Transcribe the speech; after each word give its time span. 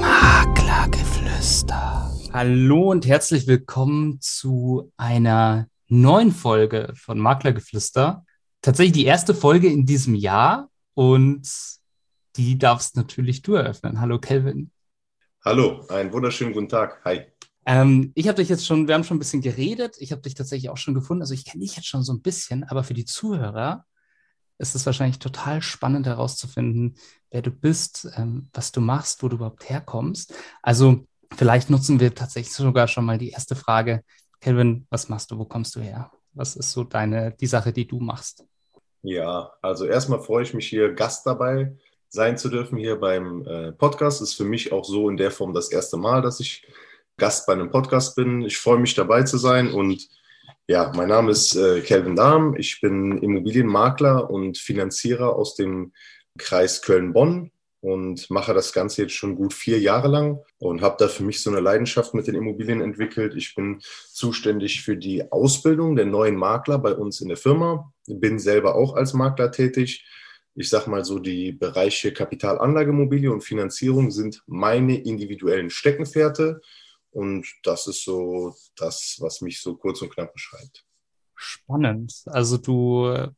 Maklergeflüster. 0.00 2.12
Hallo 2.32 2.92
und 2.92 3.08
herzlich 3.08 3.48
willkommen 3.48 4.20
zu 4.20 4.92
einer 4.96 5.66
neuen 5.88 6.30
Folge 6.30 6.92
von 6.94 7.18
Maklergeflüster. 7.18 8.24
Tatsächlich 8.60 8.92
die 8.92 9.04
erste 9.04 9.34
Folge 9.34 9.66
in 9.66 9.84
diesem 9.84 10.14
Jahr 10.14 10.70
und 10.94 11.42
die 12.36 12.56
darfst 12.56 12.94
natürlich 12.94 13.42
du 13.42 13.54
eröffnen. 13.54 14.00
Hallo 14.00 14.20
Kelvin. 14.20 14.70
Hallo, 15.44 15.84
einen 15.88 16.12
wunderschönen 16.12 16.52
guten 16.52 16.68
Tag. 16.68 17.04
Hi. 17.04 17.22
Ähm, 17.66 18.12
ich 18.14 18.28
habe 18.28 18.36
dich 18.36 18.48
jetzt 18.48 18.64
schon, 18.64 18.86
wir 18.86 18.94
haben 18.94 19.02
schon 19.02 19.16
ein 19.16 19.20
bisschen 19.20 19.42
geredet. 19.42 19.96
Ich 19.98 20.12
habe 20.12 20.22
dich 20.22 20.34
tatsächlich 20.34 20.70
auch 20.70 20.76
schon 20.76 20.94
gefunden. 20.94 21.22
Also 21.22 21.34
ich 21.34 21.44
kenne 21.44 21.64
dich 21.64 21.74
jetzt 21.74 21.88
schon 21.88 22.04
so 22.04 22.12
ein 22.12 22.22
bisschen, 22.22 22.62
aber 22.62 22.84
für 22.84 22.94
die 22.94 23.06
Zuhörer 23.06 23.86
ist 24.58 24.74
es 24.74 24.86
wahrscheinlich 24.86 25.18
total 25.18 25.62
spannend 25.62 26.06
herauszufinden, 26.06 26.96
wer 27.30 27.42
du 27.42 27.50
bist, 27.50 28.08
ähm, 28.16 28.48
was 28.52 28.72
du 28.72 28.80
machst, 28.80 29.22
wo 29.22 29.28
du 29.28 29.36
überhaupt 29.36 29.68
herkommst. 29.68 30.34
Also 30.62 31.06
vielleicht 31.34 31.70
nutzen 31.70 32.00
wir 32.00 32.14
tatsächlich 32.14 32.54
sogar 32.54 32.88
schon 32.88 33.04
mal 33.04 33.18
die 33.18 33.30
erste 33.30 33.56
Frage. 33.56 34.02
Kelvin, 34.40 34.86
was 34.90 35.08
machst 35.08 35.30
du? 35.30 35.38
Wo 35.38 35.44
kommst 35.44 35.74
du 35.76 35.80
her? 35.80 36.10
Was 36.34 36.56
ist 36.56 36.72
so 36.72 36.84
deine, 36.84 37.32
die 37.32 37.46
Sache, 37.46 37.72
die 37.72 37.86
du 37.86 38.00
machst? 38.00 38.44
Ja, 39.02 39.52
also 39.62 39.84
erstmal 39.84 40.20
freue 40.20 40.44
ich 40.44 40.54
mich 40.54 40.68
hier 40.68 40.94
Gast 40.94 41.26
dabei 41.26 41.72
sein 42.12 42.36
zu 42.36 42.50
dürfen 42.50 42.76
hier 42.76 43.00
beim 43.00 43.44
äh, 43.46 43.72
Podcast. 43.72 44.20
Ist 44.20 44.34
für 44.34 44.44
mich 44.44 44.70
auch 44.70 44.84
so 44.84 45.08
in 45.08 45.16
der 45.16 45.30
Form 45.30 45.54
das 45.54 45.72
erste 45.72 45.96
Mal, 45.96 46.20
dass 46.20 46.40
ich 46.40 46.66
Gast 47.16 47.46
bei 47.46 47.54
einem 47.54 47.70
Podcast 47.70 48.16
bin. 48.16 48.42
Ich 48.42 48.58
freue 48.58 48.78
mich 48.78 48.94
dabei 48.94 49.22
zu 49.22 49.38
sein 49.38 49.72
und 49.72 50.08
ja, 50.72 50.90
mein 50.96 51.10
Name 51.10 51.32
ist 51.32 51.54
äh, 51.54 51.82
Kelvin 51.82 52.16
Dahm. 52.16 52.56
Ich 52.56 52.80
bin 52.80 53.18
Immobilienmakler 53.18 54.30
und 54.30 54.56
Finanzierer 54.56 55.36
aus 55.36 55.54
dem 55.54 55.92
Kreis 56.38 56.80
Köln-Bonn 56.80 57.50
und 57.82 58.30
mache 58.30 58.54
das 58.54 58.72
Ganze 58.72 59.02
jetzt 59.02 59.12
schon 59.12 59.36
gut 59.36 59.52
vier 59.52 59.78
Jahre 59.78 60.08
lang 60.08 60.38
und 60.56 60.80
habe 60.80 60.96
da 60.98 61.08
für 61.08 61.24
mich 61.24 61.42
so 61.42 61.50
eine 61.50 61.60
Leidenschaft 61.60 62.14
mit 62.14 62.26
den 62.26 62.36
Immobilien 62.36 62.80
entwickelt. 62.80 63.34
Ich 63.36 63.54
bin 63.54 63.80
zuständig 63.82 64.80
für 64.80 64.96
die 64.96 65.30
Ausbildung 65.30 65.94
der 65.94 66.06
neuen 66.06 66.36
Makler 66.36 66.78
bei 66.78 66.94
uns 66.94 67.20
in 67.20 67.28
der 67.28 67.36
Firma, 67.36 67.92
bin 68.06 68.38
selber 68.38 68.74
auch 68.74 68.96
als 68.96 69.12
Makler 69.12 69.52
tätig. 69.52 70.06
Ich 70.54 70.70
sage 70.70 70.88
mal 70.88 71.04
so, 71.04 71.18
die 71.18 71.52
Bereiche 71.52 72.14
Kapitalanlagemobilie 72.14 73.30
und 73.30 73.44
Finanzierung 73.44 74.10
sind 74.10 74.42
meine 74.46 75.02
individuellen 75.02 75.68
Steckenpferde. 75.68 76.62
Und 77.12 77.46
das 77.62 77.86
ist 77.86 78.04
so 78.04 78.54
das, 78.76 79.16
was 79.20 79.40
mich 79.40 79.60
so 79.60 79.76
kurz 79.76 80.02
und 80.02 80.12
knapp 80.12 80.32
beschreibt. 80.32 80.84
Spannend. 81.36 82.22
Also 82.26 82.56
du 82.56 83.28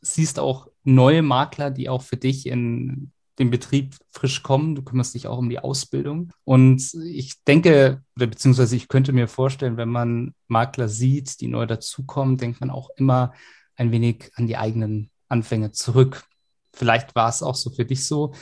siehst 0.00 0.38
auch 0.38 0.68
neue 0.84 1.22
Makler, 1.22 1.70
die 1.70 1.88
auch 1.88 2.02
für 2.02 2.16
dich 2.16 2.46
in 2.46 3.12
den 3.38 3.50
Betrieb 3.50 3.96
frisch 4.10 4.42
kommen. 4.42 4.74
Du 4.74 4.82
kümmerst 4.82 5.14
dich 5.14 5.26
auch 5.26 5.38
um 5.38 5.48
die 5.48 5.58
Ausbildung. 5.58 6.32
Und 6.44 6.94
ich 7.04 7.44
denke, 7.44 8.02
oder 8.16 8.26
beziehungsweise 8.26 8.76
ich 8.76 8.88
könnte 8.88 9.12
mir 9.12 9.28
vorstellen, 9.28 9.76
wenn 9.76 9.88
man 9.88 10.34
Makler 10.48 10.88
sieht, 10.88 11.40
die 11.40 11.48
neu 11.48 11.66
dazukommen, 11.66 12.36
denkt 12.36 12.60
man 12.60 12.70
auch 12.70 12.90
immer 12.96 13.32
ein 13.76 13.92
wenig 13.92 14.30
an 14.34 14.46
die 14.46 14.56
eigenen 14.56 15.10
Anfänge 15.28 15.72
zurück. 15.72 16.24
Vielleicht 16.72 17.14
war 17.14 17.28
es 17.28 17.42
auch 17.42 17.54
so 17.54 17.70
für 17.70 17.84
dich 17.84 18.06
so 18.06 18.34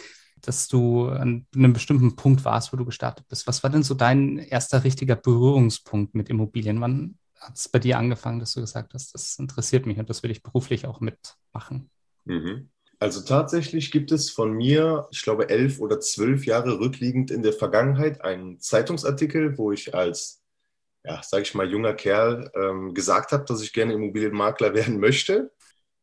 dass 0.48 0.68
du 0.68 1.08
an 1.08 1.46
einem 1.54 1.72
bestimmten 1.72 2.16
Punkt 2.16 2.44
warst, 2.44 2.72
wo 2.72 2.76
du 2.76 2.84
gestartet 2.84 3.26
bist. 3.28 3.46
Was 3.46 3.62
war 3.62 3.70
denn 3.70 3.82
so 3.82 3.94
dein 3.94 4.38
erster 4.38 4.84
richtiger 4.84 5.16
Berührungspunkt 5.16 6.14
mit 6.14 6.28
Immobilien? 6.28 6.80
Wann 6.80 7.18
hat 7.38 7.56
es 7.56 7.68
bei 7.68 7.78
dir 7.78 7.98
angefangen, 7.98 8.40
dass 8.40 8.54
du 8.54 8.60
gesagt 8.60 8.94
hast, 8.94 9.14
das 9.14 9.38
interessiert 9.38 9.86
mich 9.86 9.98
und 9.98 10.08
das 10.10 10.22
will 10.22 10.30
ich 10.30 10.42
beruflich 10.42 10.86
auch 10.86 11.00
mitmachen? 11.00 11.90
Mhm. 12.24 12.70
Also 12.98 13.20
tatsächlich 13.20 13.90
gibt 13.90 14.10
es 14.10 14.30
von 14.30 14.52
mir, 14.52 15.06
ich 15.10 15.22
glaube, 15.22 15.50
elf 15.50 15.80
oder 15.80 16.00
zwölf 16.00 16.46
Jahre 16.46 16.80
rückliegend 16.80 17.30
in 17.30 17.42
der 17.42 17.52
Vergangenheit 17.52 18.22
einen 18.22 18.58
Zeitungsartikel, 18.58 19.58
wo 19.58 19.70
ich 19.70 19.94
als, 19.94 20.42
ja, 21.04 21.22
sage 21.22 21.42
ich 21.42 21.54
mal, 21.54 21.70
junger 21.70 21.92
Kerl 21.92 22.50
ähm, 22.54 22.94
gesagt 22.94 23.32
habe, 23.32 23.44
dass 23.44 23.62
ich 23.62 23.74
gerne 23.74 23.92
Immobilienmakler 23.92 24.74
werden 24.74 24.98
möchte. 24.98 25.52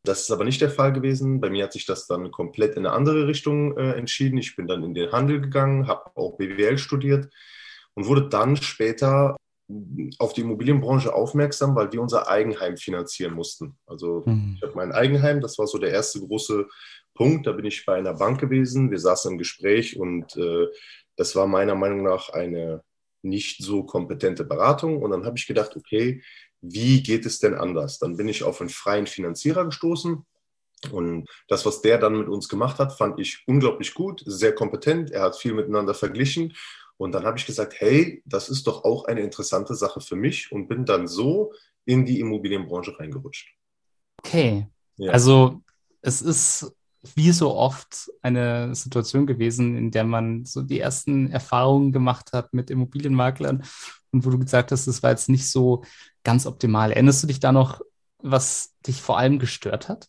Das 0.04 0.20
ist 0.20 0.30
aber 0.30 0.44
nicht 0.44 0.60
der 0.60 0.70
Fall 0.70 0.92
gewesen. 0.92 1.40
Bei 1.40 1.48
mir 1.48 1.64
hat 1.64 1.72
sich 1.72 1.86
das 1.86 2.06
dann 2.06 2.30
komplett 2.30 2.76
in 2.76 2.86
eine 2.86 2.94
andere 2.94 3.26
Richtung 3.26 3.76
äh, 3.78 3.92
entschieden. 3.92 4.36
Ich 4.36 4.54
bin 4.54 4.66
dann 4.66 4.84
in 4.84 4.92
den 4.92 5.12
Handel 5.12 5.40
gegangen, 5.40 5.88
habe 5.88 6.10
auch 6.14 6.36
BWL 6.36 6.76
studiert 6.76 7.32
und 7.94 8.06
wurde 8.06 8.28
dann 8.28 8.56
später 8.56 9.36
auf 10.18 10.34
die 10.34 10.42
Immobilienbranche 10.42 11.14
aufmerksam, 11.14 11.74
weil 11.74 11.90
wir 11.90 12.02
unser 12.02 12.28
Eigenheim 12.28 12.76
finanzieren 12.76 13.32
mussten. 13.32 13.78
Also 13.86 14.22
mhm. 14.26 14.56
ich 14.56 14.62
habe 14.62 14.74
mein 14.76 14.92
Eigenheim, 14.92 15.40
das 15.40 15.58
war 15.58 15.66
so 15.66 15.78
der 15.78 15.90
erste 15.90 16.20
große 16.20 16.66
Punkt. 17.14 17.46
Da 17.46 17.52
bin 17.52 17.64
ich 17.64 17.86
bei 17.86 17.94
einer 17.94 18.14
Bank 18.14 18.38
gewesen. 18.38 18.90
Wir 18.90 18.98
saßen 18.98 19.32
im 19.32 19.38
Gespräch 19.38 19.98
und 19.98 20.36
äh, 20.36 20.66
das 21.16 21.34
war 21.34 21.46
meiner 21.46 21.74
Meinung 21.74 22.02
nach 22.02 22.28
eine 22.28 22.82
nicht 23.22 23.62
so 23.62 23.84
kompetente 23.84 24.44
Beratung. 24.44 25.02
Und 25.02 25.12
dann 25.12 25.24
habe 25.24 25.38
ich 25.38 25.46
gedacht, 25.46 25.74
okay, 25.76 26.22
wie 26.66 27.02
geht 27.02 27.26
es 27.26 27.38
denn 27.38 27.54
anders? 27.54 27.98
Dann 27.98 28.16
bin 28.16 28.28
ich 28.28 28.42
auf 28.42 28.60
einen 28.60 28.70
freien 28.70 29.06
Finanzierer 29.06 29.66
gestoßen. 29.66 30.24
Und 30.90 31.28
das, 31.48 31.64
was 31.64 31.82
der 31.82 31.98
dann 31.98 32.18
mit 32.18 32.28
uns 32.28 32.48
gemacht 32.48 32.78
hat, 32.78 32.96
fand 32.96 33.18
ich 33.20 33.42
unglaublich 33.46 33.94
gut, 33.94 34.22
sehr 34.26 34.54
kompetent. 34.54 35.10
Er 35.10 35.22
hat 35.22 35.36
viel 35.36 35.54
miteinander 35.54 35.94
verglichen. 35.94 36.54
Und 36.96 37.12
dann 37.12 37.24
habe 37.24 37.38
ich 37.38 37.46
gesagt, 37.46 37.74
hey, 37.78 38.22
das 38.24 38.48
ist 38.48 38.66
doch 38.66 38.84
auch 38.84 39.04
eine 39.04 39.20
interessante 39.20 39.74
Sache 39.74 40.00
für 40.00 40.16
mich 40.16 40.52
und 40.52 40.68
bin 40.68 40.84
dann 40.84 41.06
so 41.06 41.52
in 41.84 42.06
die 42.06 42.20
Immobilienbranche 42.20 42.98
reingerutscht. 42.98 43.54
Okay. 44.24 44.68
Ja. 44.96 45.12
Also 45.12 45.62
es 46.02 46.22
ist 46.22 46.72
wie 47.14 47.32
so 47.32 47.54
oft 47.54 48.10
eine 48.22 48.74
Situation 48.74 49.26
gewesen, 49.26 49.76
in 49.76 49.90
der 49.90 50.04
man 50.04 50.44
so 50.44 50.62
die 50.62 50.80
ersten 50.80 51.30
Erfahrungen 51.30 51.92
gemacht 51.92 52.32
hat 52.32 52.54
mit 52.54 52.70
Immobilienmaklern 52.70 53.64
und 54.10 54.24
wo 54.24 54.30
du 54.30 54.38
gesagt 54.38 54.72
hast, 54.72 54.86
das 54.86 55.02
war 55.02 55.10
jetzt 55.10 55.28
nicht 55.28 55.50
so 55.50 55.84
ganz 56.22 56.46
optimal. 56.46 56.92
Erinnerst 56.92 57.22
du 57.22 57.26
dich 57.26 57.40
da 57.40 57.52
noch, 57.52 57.80
was 58.18 58.74
dich 58.86 59.02
vor 59.02 59.18
allem 59.18 59.38
gestört 59.38 59.88
hat? 59.88 60.08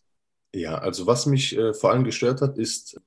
Ja, 0.54 0.78
also 0.78 1.06
was 1.06 1.26
mich 1.26 1.56
äh, 1.56 1.74
vor 1.74 1.90
allem 1.90 2.04
gestört 2.04 2.40
hat, 2.40 2.56
ist, 2.56 2.98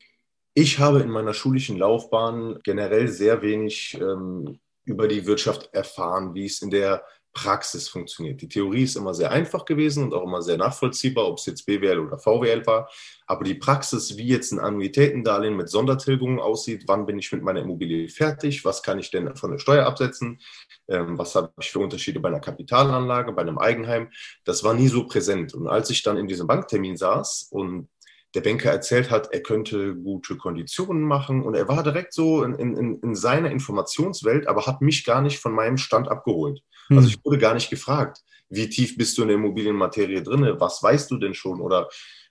ich 0.54 0.78
habe 0.78 1.00
in 1.00 1.10
meiner 1.10 1.34
schulischen 1.34 1.78
Laufbahn 1.78 2.60
generell 2.64 3.08
sehr 3.08 3.42
wenig 3.42 3.98
ähm, 4.00 4.60
über 4.84 5.08
die 5.08 5.26
Wirtschaft 5.26 5.70
erfahren, 5.74 6.34
wie 6.34 6.46
es 6.46 6.62
in 6.62 6.70
der 6.70 7.04
Praxis 7.44 7.88
funktioniert. 7.88 8.42
Die 8.42 8.50
Theorie 8.50 8.84
ist 8.84 8.98
immer 8.98 9.14
sehr 9.14 9.32
einfach 9.32 9.64
gewesen 9.64 10.04
und 10.04 10.14
auch 10.14 10.24
immer 10.24 10.42
sehr 10.42 10.58
nachvollziehbar, 10.58 11.26
ob 11.26 11.38
es 11.38 11.46
jetzt 11.46 11.66
BWL 11.66 12.00
oder 12.00 12.18
VWL 12.18 12.66
war. 12.66 12.90
Aber 13.28 13.46
die 13.46 13.54
Praxis, 13.54 14.18
wie 14.18 14.28
jetzt 14.28 14.52
ein 14.52 14.60
Annuitätendarlehen 14.60 15.56
mit 15.56 15.70
Sondertilgungen 15.70 16.40
aussieht, 16.40 16.84
wann 16.88 17.06
bin 17.06 17.18
ich 17.18 17.32
mit 17.32 17.42
meiner 17.42 17.62
Immobilie 17.62 18.10
fertig, 18.10 18.66
was 18.66 18.84
kann 18.84 19.00
ich 19.00 19.10
denn 19.10 19.38
von 19.38 19.52
der 19.52 19.60
Steuer 19.60 19.86
absetzen, 19.86 20.42
ähm, 20.90 21.18
was 21.18 21.36
habe 21.36 21.54
ich 21.62 21.72
für 21.72 21.80
Unterschiede 21.80 22.20
bei 22.20 22.28
einer 22.28 22.42
Kapitalanlage, 22.42 23.32
bei 23.32 23.44
einem 23.44 23.58
Eigenheim, 23.58 24.10
das 24.44 24.66
war 24.66 24.74
nie 24.74 24.90
so 24.90 25.06
präsent. 25.06 25.54
Und 25.54 25.68
als 25.68 25.90
ich 25.90 26.04
dann 26.04 26.18
in 26.18 26.28
diesem 26.28 26.48
Banktermin 26.48 26.98
saß 26.98 27.48
und 27.52 27.88
der 28.36 28.42
Banker 28.42 28.72
erzählt 28.72 29.10
hat, 29.10 29.34
er 29.34 29.42
könnte 29.42 29.96
gute 29.96 30.38
Konditionen 30.38 31.04
machen 31.04 31.42
und 31.42 31.56
er 31.56 31.68
war 31.68 31.84
direkt 31.84 32.14
so 32.14 32.44
in, 32.44 32.54
in, 32.56 33.00
in 33.00 33.16
seiner 33.16 33.50
Informationswelt, 33.50 34.48
aber 34.48 34.66
hat 34.68 34.82
mich 34.82 35.04
gar 35.04 35.22
nicht 35.22 35.40
von 35.40 35.54
meinem 35.54 35.78
Stand 35.78 36.10
abgeholt. 36.10 36.62
Hm. 36.88 36.98
Also 36.98 37.10
ich 37.10 37.24
wurde 37.24 37.40
gar 37.40 37.54
nicht 37.56 37.70
gefragt, 37.70 38.20
wie 38.50 38.70
tief 38.70 38.98
bist 38.98 39.18
du 39.18 39.24
in 39.24 39.30
der 39.30 39.38
Immobilienmaterie 39.38 40.22
drin, 40.22 40.56
was 40.60 40.82
weißt 40.82 41.10
du 41.12 41.18
denn 41.18 41.34
schon 41.34 41.60
oder, 41.60 41.90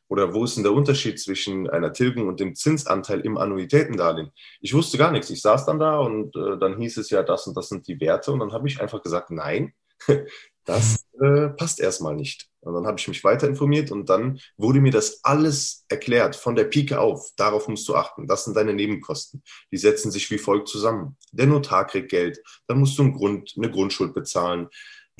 oder 0.08 0.34
wo 0.34 0.44
ist 0.44 0.56
denn 0.56 0.64
der 0.64 0.72
Unterschied 0.72 1.20
zwischen 1.20 1.68
einer 1.68 1.92
Tilgung 1.92 2.28
und 2.28 2.40
dem 2.40 2.54
Zinsanteil 2.54 3.20
im 3.20 3.36
Annuitätendarlehen? 3.36 4.30
Ich 4.60 4.74
wusste 4.74 4.98
gar 4.98 5.10
nichts. 5.10 5.30
Ich 5.30 5.42
saß 5.42 5.66
dann 5.66 5.78
da 5.78 5.98
und 5.98 6.34
äh, 6.36 6.58
dann 6.58 6.78
hieß 6.78 6.96
es 6.98 7.10
ja, 7.10 7.22
das 7.22 7.46
und 7.46 7.56
das 7.56 7.68
sind 7.68 7.86
die 7.88 8.00
Werte 8.00 8.32
und 8.32 8.40
dann 8.40 8.52
habe 8.52 8.68
ich 8.68 8.80
einfach 8.80 9.02
gesagt, 9.02 9.30
nein, 9.30 9.72
das 10.64 11.06
äh, 11.20 11.48
passt 11.48 11.80
erstmal 11.80 12.14
nicht. 12.14 12.48
Und 12.60 12.74
dann 12.74 12.86
habe 12.86 12.98
ich 12.98 13.08
mich 13.08 13.24
weiter 13.24 13.46
informiert 13.46 13.90
und 13.90 14.10
dann 14.10 14.40
wurde 14.56 14.80
mir 14.80 14.90
das 14.90 15.24
alles 15.24 15.84
erklärt, 15.88 16.36
von 16.36 16.56
der 16.56 16.64
Pike 16.64 17.00
auf. 17.00 17.30
Darauf 17.36 17.68
musst 17.68 17.88
du 17.88 17.94
achten. 17.94 18.26
Das 18.26 18.44
sind 18.44 18.56
deine 18.56 18.74
Nebenkosten. 18.74 19.42
Die 19.72 19.76
setzen 19.78 20.10
sich 20.10 20.30
wie 20.30 20.38
folgt 20.38 20.68
zusammen. 20.68 21.16
Der 21.32 21.46
Notar 21.46 21.86
kriegt 21.86 22.10
Geld, 22.10 22.42
dann 22.66 22.80
musst 22.80 22.98
du 22.98 23.02
einen 23.02 23.14
Grund, 23.14 23.54
eine 23.56 23.70
Grundschuld 23.70 24.12
bezahlen. 24.12 24.68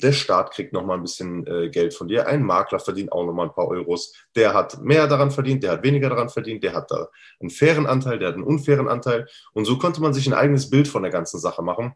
Der 0.01 0.13
Staat 0.13 0.51
kriegt 0.51 0.71
nochmal 0.71 0.97
ein 0.97 1.01
bisschen 1.01 1.45
äh, 1.45 1.69
Geld 1.69 1.93
von 1.93 2.07
dir. 2.07 2.27
Ein 2.27 2.43
Makler 2.43 2.79
verdient 2.79 3.11
auch 3.11 3.25
nochmal 3.25 3.47
ein 3.47 3.53
paar 3.53 3.67
Euros. 3.67 4.13
Der 4.35 4.53
hat 4.53 4.81
mehr 4.81 5.07
daran 5.07 5.31
verdient, 5.31 5.63
der 5.63 5.71
hat 5.71 5.83
weniger 5.83 6.09
daran 6.09 6.29
verdient, 6.29 6.63
der 6.63 6.73
hat 6.73 6.89
da 6.89 7.09
einen 7.39 7.49
fairen 7.49 7.85
Anteil, 7.85 8.17
der 8.17 8.29
hat 8.29 8.35
einen 8.35 8.45
unfairen 8.45 8.87
Anteil. 8.87 9.27
Und 9.53 9.65
so 9.65 9.77
konnte 9.77 10.01
man 10.01 10.13
sich 10.13 10.27
ein 10.27 10.33
eigenes 10.33 10.69
Bild 10.69 10.87
von 10.87 11.03
der 11.03 11.11
ganzen 11.11 11.39
Sache 11.39 11.61
machen. 11.63 11.95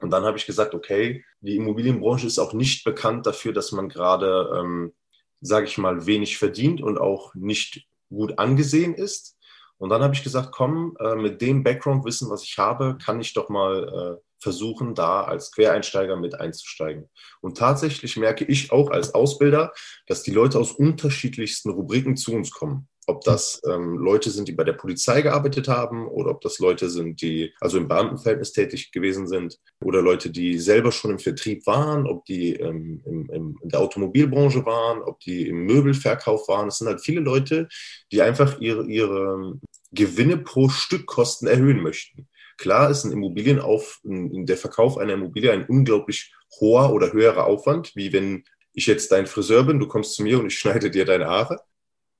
Und 0.00 0.10
dann 0.10 0.24
habe 0.24 0.36
ich 0.36 0.46
gesagt, 0.46 0.74
okay, 0.74 1.24
die 1.40 1.56
Immobilienbranche 1.56 2.26
ist 2.26 2.38
auch 2.38 2.52
nicht 2.52 2.84
bekannt 2.84 3.26
dafür, 3.26 3.52
dass 3.52 3.72
man 3.72 3.88
gerade, 3.88 4.50
ähm, 4.56 4.92
sage 5.40 5.66
ich 5.66 5.78
mal, 5.78 6.06
wenig 6.06 6.38
verdient 6.38 6.80
und 6.80 6.98
auch 6.98 7.34
nicht 7.34 7.86
gut 8.10 8.38
angesehen 8.38 8.94
ist. 8.94 9.36
Und 9.78 9.90
dann 9.90 10.02
habe 10.02 10.14
ich 10.14 10.22
gesagt, 10.22 10.52
komm, 10.52 10.96
äh, 11.00 11.16
mit 11.16 11.40
dem 11.40 11.62
Background-Wissen, 11.62 12.30
was 12.30 12.44
ich 12.44 12.58
habe, 12.58 12.96
kann 13.02 13.20
ich 13.20 13.34
doch 13.34 13.48
mal 13.48 14.18
äh, 14.18 14.26
versuchen, 14.38 14.94
da 14.94 15.24
als 15.24 15.52
Quereinsteiger 15.52 16.16
mit 16.16 16.38
einzusteigen. 16.40 17.10
Und 17.40 17.58
tatsächlich 17.58 18.16
merke 18.16 18.44
ich 18.44 18.72
auch 18.72 18.90
als 18.90 19.14
Ausbilder, 19.14 19.72
dass 20.06 20.22
die 20.22 20.30
Leute 20.30 20.58
aus 20.58 20.72
unterschiedlichsten 20.72 21.70
Rubriken 21.70 22.16
zu 22.16 22.32
uns 22.32 22.50
kommen. 22.50 22.88
Ob 23.08 23.22
das 23.22 23.62
ähm, 23.70 23.98
Leute 23.98 24.30
sind, 24.30 24.48
die 24.48 24.52
bei 24.52 24.64
der 24.64 24.72
Polizei 24.72 25.22
gearbeitet 25.22 25.68
haben 25.68 26.08
oder 26.08 26.30
ob 26.30 26.40
das 26.40 26.58
Leute 26.58 26.90
sind, 26.90 27.22
die 27.22 27.54
also 27.60 27.78
im 27.78 27.86
Beamtenverhältnis 27.86 28.52
tätig 28.52 28.90
gewesen 28.90 29.28
sind 29.28 29.58
oder 29.84 30.02
Leute, 30.02 30.30
die 30.30 30.58
selber 30.58 30.90
schon 30.90 31.12
im 31.12 31.18
Vertrieb 31.20 31.66
waren, 31.66 32.06
ob 32.06 32.24
die 32.24 32.54
ähm, 32.54 33.02
im, 33.06 33.30
im, 33.30 33.58
in 33.62 33.68
der 33.68 33.80
Automobilbranche 33.80 34.66
waren, 34.66 35.02
ob 35.02 35.20
die 35.20 35.46
im 35.46 35.66
Möbelverkauf 35.66 36.48
waren. 36.48 36.68
Es 36.68 36.78
sind 36.78 36.88
halt 36.88 37.00
viele 37.00 37.20
Leute, 37.20 37.68
die 38.10 38.22
einfach 38.22 38.60
ihre, 38.60 38.86
ihre 38.86 39.60
Gewinne 39.92 40.38
pro 40.38 40.68
Stückkosten 40.68 41.46
erhöhen 41.46 41.82
möchten. 41.82 42.28
Klar 42.58 42.90
ist 42.90 43.04
ein 43.04 43.12
Immobilienauf, 43.12 44.00
der 44.04 44.56
Verkauf 44.56 44.98
einer 44.98 45.12
Immobilie 45.12 45.52
ein 45.52 45.66
unglaublich 45.66 46.32
hoher 46.58 46.92
oder 46.92 47.12
höherer 47.12 47.46
Aufwand, 47.46 47.94
wie 47.94 48.12
wenn 48.12 48.44
ich 48.72 48.86
jetzt 48.86 49.12
dein 49.12 49.26
Friseur 49.26 49.64
bin, 49.64 49.78
du 49.78 49.88
kommst 49.88 50.14
zu 50.14 50.22
mir 50.22 50.38
und 50.38 50.46
ich 50.46 50.58
schneide 50.58 50.90
dir 50.90 51.04
deine 51.04 51.26
Haare. 51.26 51.60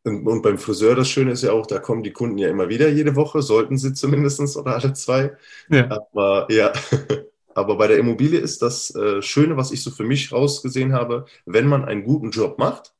Und, 0.06 0.42
beim 0.42 0.56
Friseur, 0.56 0.94
das 0.94 1.08
Schöne 1.08 1.32
ist 1.32 1.42
ja 1.42 1.50
auch, 1.50 1.66
da 1.66 1.80
kommen 1.80 2.04
die 2.04 2.12
Kunden 2.12 2.38
ja 2.38 2.48
immer 2.48 2.68
wieder 2.68 2.88
jede 2.88 3.16
Woche, 3.16 3.42
sollten 3.42 3.76
sie 3.76 3.92
zumindest 3.92 4.56
oder 4.56 4.76
alle 4.76 4.92
zwei. 4.92 5.36
Ja. 5.68 5.90
Aber 5.90 6.46
ja, 6.48 6.72
aber 7.56 7.76
bei 7.76 7.88
der 7.88 7.98
Immobilie 7.98 8.38
ist 8.38 8.62
das 8.62 8.94
äh, 8.94 9.20
Schöne, 9.20 9.56
was 9.56 9.72
ich 9.72 9.82
so 9.82 9.90
für 9.90 10.04
mich 10.04 10.30
rausgesehen 10.30 10.92
habe, 10.92 11.24
wenn 11.44 11.66
man 11.66 11.84
einen 11.84 12.04
guten 12.04 12.30
Job 12.30 12.56
macht, 12.56 12.94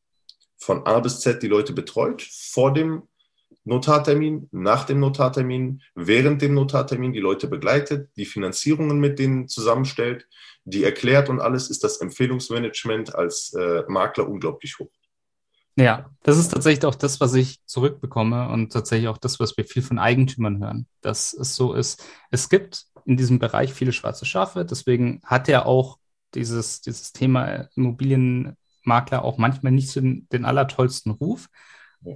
von 0.56 0.84
A 0.84 0.98
bis 0.98 1.20
Z 1.20 1.44
die 1.44 1.46
Leute 1.46 1.72
betreut, 1.72 2.22
vor 2.28 2.72
dem 2.72 3.02
Notartermin, 3.62 4.48
nach 4.50 4.82
dem 4.82 4.98
Notartermin, 4.98 5.82
während 5.94 6.42
dem 6.42 6.54
Notartermin 6.54 7.12
die 7.12 7.20
Leute 7.20 7.46
begleitet, 7.46 8.10
die 8.16 8.26
Finanzierungen 8.26 8.98
mit 8.98 9.20
denen 9.20 9.46
zusammenstellt, 9.46 10.26
die 10.64 10.82
erklärt 10.82 11.28
und 11.28 11.38
alles, 11.38 11.70
ist 11.70 11.84
das 11.84 11.98
Empfehlungsmanagement 11.98 13.14
als 13.14 13.54
äh, 13.54 13.84
Makler 13.86 14.28
unglaublich 14.28 14.80
hoch. 14.80 14.90
Ja, 15.78 16.10
das 16.22 16.38
ist 16.38 16.48
tatsächlich 16.48 16.84
auch 16.86 16.94
das, 16.94 17.20
was 17.20 17.34
ich 17.34 17.62
zurückbekomme 17.66 18.48
und 18.48 18.72
tatsächlich 18.72 19.08
auch 19.08 19.18
das, 19.18 19.38
was 19.40 19.56
wir 19.58 19.64
viel 19.66 19.82
von 19.82 19.98
Eigentümern 19.98 20.58
hören, 20.62 20.86
dass 21.02 21.34
es 21.34 21.54
so 21.54 21.74
ist. 21.74 22.02
Es 22.30 22.48
gibt 22.48 22.86
in 23.04 23.16
diesem 23.18 23.38
Bereich 23.38 23.74
viele 23.74 23.92
schwarze 23.92 24.24
Schafe, 24.24 24.64
deswegen 24.64 25.20
hat 25.24 25.48
er 25.50 25.66
auch 25.66 25.98
dieses, 26.34 26.80
dieses 26.80 27.12
Thema 27.12 27.68
Immobilienmakler 27.76 29.22
auch 29.22 29.36
manchmal 29.36 29.72
nicht 29.72 29.90
so 29.90 30.00
den, 30.00 30.26
den 30.32 30.46
allertollsten 30.46 31.12
Ruf. 31.12 31.48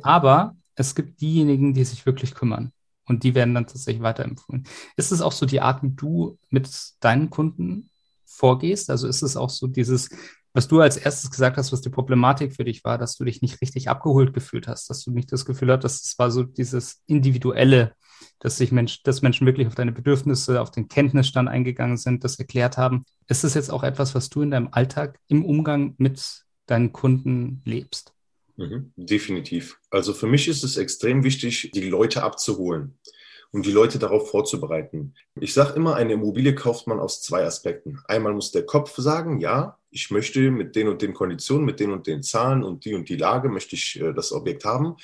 Aber 0.02 0.56
es 0.74 0.94
gibt 0.94 1.20
diejenigen, 1.20 1.74
die 1.74 1.84
sich 1.84 2.06
wirklich 2.06 2.34
kümmern. 2.34 2.72
Und 3.06 3.24
die 3.24 3.34
werden 3.34 3.54
dann 3.54 3.66
tatsächlich 3.66 4.02
weiterempfohlen. 4.02 4.64
Ist 4.96 5.10
es 5.12 5.20
auch 5.20 5.32
so 5.32 5.44
die 5.44 5.60
Art, 5.60 5.82
wie 5.82 5.90
du 5.90 6.38
mit 6.48 6.70
deinen 7.00 7.28
Kunden 7.28 7.90
vorgehst? 8.24 8.88
Also 8.88 9.08
ist 9.08 9.22
es 9.22 9.36
auch 9.36 9.50
so 9.50 9.66
dieses, 9.66 10.10
was 10.52 10.68
du 10.68 10.80
als 10.80 10.96
erstes 10.96 11.30
gesagt 11.30 11.56
hast, 11.56 11.72
was 11.72 11.80
die 11.80 11.90
Problematik 11.90 12.54
für 12.54 12.64
dich 12.64 12.84
war, 12.84 12.98
dass 12.98 13.16
du 13.16 13.24
dich 13.24 13.42
nicht 13.42 13.60
richtig 13.60 13.88
abgeholt 13.88 14.32
gefühlt 14.32 14.68
hast, 14.68 14.90
dass 14.90 15.04
du 15.04 15.10
nicht 15.10 15.32
das 15.32 15.44
Gefühl 15.44 15.70
hattest, 15.70 16.06
es 16.06 16.18
war 16.18 16.30
so 16.30 16.42
dieses 16.42 17.02
individuelle, 17.06 17.94
dass 18.40 18.58
sich 18.58 18.72
Mensch, 18.72 19.02
dass 19.02 19.22
Menschen 19.22 19.46
wirklich 19.46 19.66
auf 19.66 19.74
deine 19.74 19.92
Bedürfnisse, 19.92 20.60
auf 20.60 20.70
den 20.70 20.88
Kenntnisstand 20.88 21.48
eingegangen 21.48 21.96
sind, 21.96 22.24
das 22.24 22.38
erklärt 22.38 22.76
haben. 22.76 23.04
Ist 23.28 23.44
es 23.44 23.54
jetzt 23.54 23.70
auch 23.70 23.82
etwas, 23.82 24.14
was 24.14 24.28
du 24.28 24.42
in 24.42 24.50
deinem 24.50 24.68
Alltag 24.72 25.18
im 25.28 25.44
Umgang 25.44 25.94
mit 25.98 26.44
deinen 26.66 26.92
Kunden 26.92 27.62
lebst? 27.64 28.12
Mhm, 28.56 28.92
definitiv. 28.96 29.78
Also 29.90 30.12
für 30.12 30.26
mich 30.26 30.48
ist 30.48 30.64
es 30.64 30.76
extrem 30.76 31.24
wichtig, 31.24 31.70
die 31.72 31.88
Leute 31.88 32.22
abzuholen 32.22 32.98
und 33.52 33.66
die 33.66 33.72
Leute 33.72 33.98
darauf 33.98 34.30
vorzubereiten. 34.30 35.14
Ich 35.40 35.54
sage 35.54 35.74
immer, 35.74 35.96
eine 35.96 36.14
Immobilie 36.14 36.54
kauft 36.54 36.86
man 36.86 37.00
aus 37.00 37.22
zwei 37.22 37.44
Aspekten. 37.44 38.00
Einmal 38.06 38.32
muss 38.32 38.52
der 38.52 38.64
Kopf 38.64 38.96
sagen, 38.96 39.40
ja, 39.40 39.78
ich 39.90 40.10
möchte 40.10 40.50
mit 40.50 40.76
den 40.76 40.88
und 40.88 41.02
den 41.02 41.14
Konditionen, 41.14 41.64
mit 41.64 41.80
den 41.80 41.90
und 41.90 42.06
den 42.06 42.22
Zahlen 42.22 42.62
und 42.62 42.84
die 42.84 42.94
und 42.94 43.08
die 43.08 43.16
Lage 43.16 43.48
möchte 43.48 43.74
ich 43.76 44.00
äh, 44.00 44.12
das 44.12 44.32
Objekt 44.32 44.64
haben. 44.64 44.96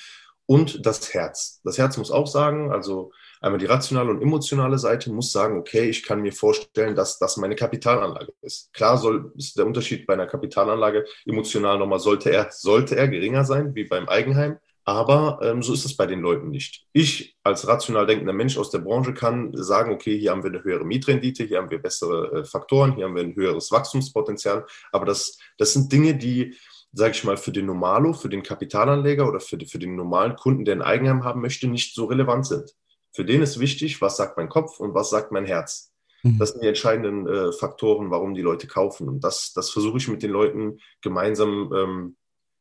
Und 0.45 0.85
das 0.85 1.13
Herz. 1.13 1.59
Das 1.65 1.77
Herz 1.77 1.97
muss 1.97 2.09
auch 2.09 2.27
sagen, 2.27 2.71
also 2.71 3.11
Einmal 3.39 3.59
die 3.59 3.65
rationale 3.65 4.09
und 4.09 4.21
emotionale 4.21 4.79
Seite 4.79 5.11
muss 5.11 5.31
sagen, 5.31 5.59
okay, 5.59 5.89
ich 5.89 6.03
kann 6.03 6.21
mir 6.21 6.33
vorstellen, 6.33 6.95
dass 6.95 7.19
das 7.19 7.37
meine 7.37 7.55
Kapitalanlage 7.55 8.33
ist. 8.41 8.73
Klar 8.73 8.97
soll, 8.97 9.31
ist 9.35 9.57
der 9.57 9.67
Unterschied 9.67 10.07
bei 10.07 10.13
einer 10.13 10.25
Kapitalanlage 10.25 11.05
emotional 11.25 11.77
nochmal, 11.77 11.99
sollte 11.99 12.31
er, 12.31 12.49
sollte 12.51 12.95
er 12.95 13.07
geringer 13.07 13.45
sein, 13.45 13.75
wie 13.75 13.83
beim 13.83 14.09
Eigenheim. 14.09 14.57
Aber 14.87 15.39
ähm, 15.41 15.61
so 15.61 15.73
ist 15.73 15.83
es 15.83 15.97
bei 15.97 16.05
den 16.05 16.21
Leuten 16.21 16.49
nicht. 16.49 16.85
Ich 16.93 17.35
als 17.43 17.67
rational 17.67 18.05
denkender 18.05 18.31
Mensch 18.31 18.57
aus 18.57 18.69
der 18.69 18.79
Branche 18.79 19.13
kann 19.13 19.51
sagen, 19.53 19.91
okay, 19.91 20.17
hier 20.17 20.31
haben 20.31 20.43
wir 20.43 20.49
eine 20.49 20.63
höhere 20.63 20.85
Mietrendite, 20.85 21.43
hier 21.43 21.57
haben 21.57 21.69
wir 21.69 21.81
bessere 21.81 22.31
äh, 22.31 22.45
Faktoren, 22.45 22.95
hier 22.95 23.03
haben 23.03 23.15
wir 23.15 23.21
ein 23.21 23.35
höheres 23.35 23.69
Wachstumspotenzial. 23.69 24.65
Aber 24.93 25.05
das, 25.05 25.37
das 25.57 25.73
sind 25.73 25.91
Dinge, 25.91 26.15
die, 26.15 26.55
sage 26.93 27.11
ich 27.11 27.25
mal, 27.25 27.35
für 27.35 27.51
den 27.51 27.65
Normalo, 27.65 28.13
für 28.13 28.29
den 28.29 28.43
Kapitalanleger 28.43 29.27
oder 29.27 29.41
für, 29.41 29.59
für 29.59 29.77
den 29.77 29.97
normalen 29.97 30.37
Kunden, 30.37 30.63
der 30.63 30.77
ein 30.77 30.81
Eigenheim 30.81 31.25
haben 31.25 31.41
möchte, 31.41 31.67
nicht 31.67 31.93
so 31.93 32.05
relevant 32.05 32.47
sind. 32.47 32.73
Für 33.13 33.25
den 33.25 33.41
ist 33.41 33.59
wichtig, 33.59 34.01
was 34.01 34.15
sagt 34.15 34.37
mein 34.37 34.47
Kopf 34.47 34.79
und 34.79 34.93
was 34.93 35.09
sagt 35.09 35.33
mein 35.33 35.45
Herz. 35.45 35.91
Mhm. 36.23 36.37
Das 36.37 36.51
sind 36.51 36.63
die 36.63 36.67
entscheidenden 36.69 37.27
äh, 37.27 37.51
Faktoren, 37.51 38.09
warum 38.09 38.33
die 38.35 38.41
Leute 38.41 38.67
kaufen. 38.67 39.09
Und 39.09 39.21
das, 39.21 39.51
das 39.51 39.69
versuche 39.69 39.97
ich 39.97 40.07
mit 40.07 40.23
den 40.23 40.31
Leuten 40.31 40.79
gemeinsam 41.01 41.73
ähm, 41.75 42.15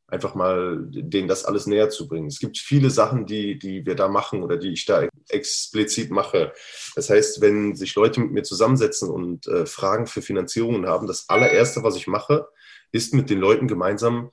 einfach 0.09 0.35
mal 0.35 0.79
denen 0.89 1.29
das 1.29 1.45
alles 1.45 1.67
näher 1.67 1.91
zu 1.91 2.07
bringen. 2.07 2.29
Es 2.29 2.39
gibt 2.39 2.59
viele 2.59 2.91
Sachen, 2.91 3.27
die, 3.27 3.59
die 3.59 3.85
wir 3.85 3.97
da 3.97 4.09
machen 4.09 4.43
oder 4.43 4.57
die 4.57 4.73
ich 4.73 4.85
da 4.85 5.09
explizit 5.29 6.11
mache. 6.11 6.53
Das 6.95 7.11
heißt, 7.11 7.41
wenn 7.41 7.75
sich 7.75 7.95
Leute 7.95 8.21
mit 8.21 8.33
mir 8.33 8.43
zusammensetzen 8.45 9.11
und 9.11 9.47
äh, 9.49 9.67
Fragen 9.67 10.07
für 10.07 10.23
Finanzierungen 10.23 10.87
haben, 10.87 11.07
das 11.07 11.29
allererste, 11.29 11.83
was 11.83 11.97
ich 11.97 12.07
mache, 12.07 12.47
ist 12.93 13.15
mit 13.15 13.31
den 13.31 13.41
Leuten 13.41 13.67
gemeinsam 13.67 14.31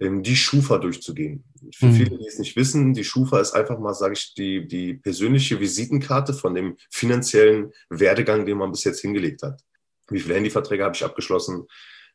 ähm, 0.00 0.24
die 0.24 0.36
Schufa 0.36 0.78
durchzugehen. 0.78 1.44
Für 1.72 1.86
mhm. 1.86 1.94
viele, 1.94 2.18
die 2.18 2.26
es 2.26 2.40
nicht 2.40 2.56
wissen, 2.56 2.92
die 2.92 3.04
Schufa 3.04 3.40
ist 3.40 3.52
einfach 3.52 3.78
mal, 3.78 3.94
sage 3.94 4.14
ich, 4.14 4.34
die, 4.34 4.66
die 4.66 4.94
persönliche 4.94 5.60
Visitenkarte 5.60 6.34
von 6.34 6.54
dem 6.54 6.76
finanziellen 6.90 7.72
Werdegang, 7.88 8.44
den 8.44 8.58
man 8.58 8.72
bis 8.72 8.82
jetzt 8.82 9.00
hingelegt 9.00 9.42
hat. 9.42 9.62
Wie 10.08 10.18
viele 10.18 10.34
Handyverträge 10.34 10.82
habe 10.82 10.96
ich 10.96 11.04
abgeschlossen? 11.04 11.66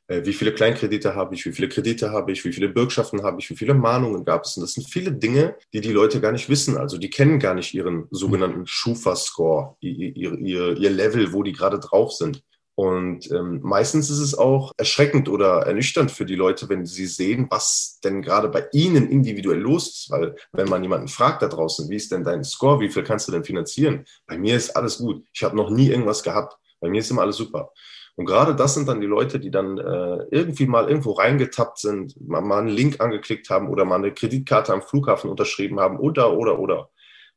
Äh, 0.07 0.25
wie 0.25 0.33
viele 0.33 0.53
Kleinkredite 0.53 1.15
habe 1.15 1.35
ich? 1.35 1.45
Wie 1.45 1.51
viele 1.51 1.69
Kredite 1.69 2.11
habe 2.11 2.31
ich? 2.31 2.43
Wie 2.45 2.53
viele 2.53 2.69
Bürgschaften 2.69 3.23
habe 3.23 3.39
ich? 3.39 3.49
Wie 3.49 3.55
viele 3.55 3.73
Mahnungen 3.73 4.25
gab 4.25 4.43
es? 4.43 4.57
Und 4.57 4.61
das 4.61 4.73
sind 4.73 4.89
viele 4.89 5.11
Dinge, 5.11 5.55
die 5.73 5.81
die 5.81 5.91
Leute 5.91 6.21
gar 6.21 6.31
nicht 6.31 6.49
wissen. 6.49 6.77
Also 6.77 6.97
die 6.97 7.09
kennen 7.09 7.39
gar 7.39 7.53
nicht 7.53 7.73
ihren 7.73 8.07
sogenannten 8.11 8.65
Schufa-Score, 8.65 9.75
ihr, 9.81 10.33
ihr, 10.39 10.77
ihr 10.77 10.89
Level, 10.89 11.33
wo 11.33 11.43
die 11.43 11.53
gerade 11.53 11.79
drauf 11.79 12.13
sind. 12.13 12.41
Und 12.79 13.31
ähm, 13.31 13.59
meistens 13.63 14.11
ist 14.11 14.19
es 14.19 14.35
auch 14.35 14.71
erschreckend 14.77 15.29
oder 15.29 15.63
ernüchternd 15.65 16.11
für 16.11 16.25
die 16.25 16.35
Leute, 16.35 16.69
wenn 16.69 16.85
sie 16.85 17.07
sehen, 17.07 17.47
was 17.49 17.99
denn 18.03 18.21
gerade 18.21 18.49
bei 18.49 18.67
ihnen 18.71 19.09
individuell 19.09 19.59
los 19.59 19.87
ist. 19.87 20.11
Weil 20.11 20.35
wenn 20.51 20.69
man 20.69 20.83
jemanden 20.83 21.07
fragt 21.07 21.41
da 21.41 21.47
draußen, 21.47 21.89
wie 21.89 21.95
ist 21.95 22.11
denn 22.11 22.23
dein 22.23 22.43
Score, 22.43 22.79
wie 22.79 22.89
viel 22.89 23.03
kannst 23.03 23.27
du 23.27 23.31
denn 23.31 23.43
finanzieren? 23.43 24.05
Bei 24.27 24.37
mir 24.37 24.55
ist 24.55 24.75
alles 24.75 24.99
gut. 24.99 25.25
Ich 25.33 25.41
habe 25.43 25.55
noch 25.55 25.71
nie 25.71 25.89
irgendwas 25.89 26.21
gehabt. 26.21 26.55
Bei 26.79 26.87
mir 26.87 26.99
ist 26.99 27.09
immer 27.09 27.23
alles 27.23 27.37
super. 27.37 27.71
Und 28.17 28.25
gerade 28.25 28.55
das 28.55 28.73
sind 28.73 28.87
dann 28.87 28.99
die 28.99 29.07
Leute, 29.07 29.39
die 29.39 29.51
dann 29.51 29.77
äh, 29.77 30.25
irgendwie 30.31 30.65
mal 30.65 30.89
irgendwo 30.89 31.11
reingetappt 31.11 31.77
sind, 31.77 32.19
mal, 32.19 32.41
mal 32.41 32.57
einen 32.59 32.67
Link 32.67 32.99
angeklickt 32.99 33.51
haben 33.51 33.69
oder 33.69 33.85
mal 33.85 33.95
eine 33.95 34.11
Kreditkarte 34.11 34.73
am 34.73 34.81
Flughafen 34.81 35.29
unterschrieben 35.29 35.79
haben 35.79 35.99
oder, 35.99 36.33
oder, 36.33 36.57
oder. 36.57 36.89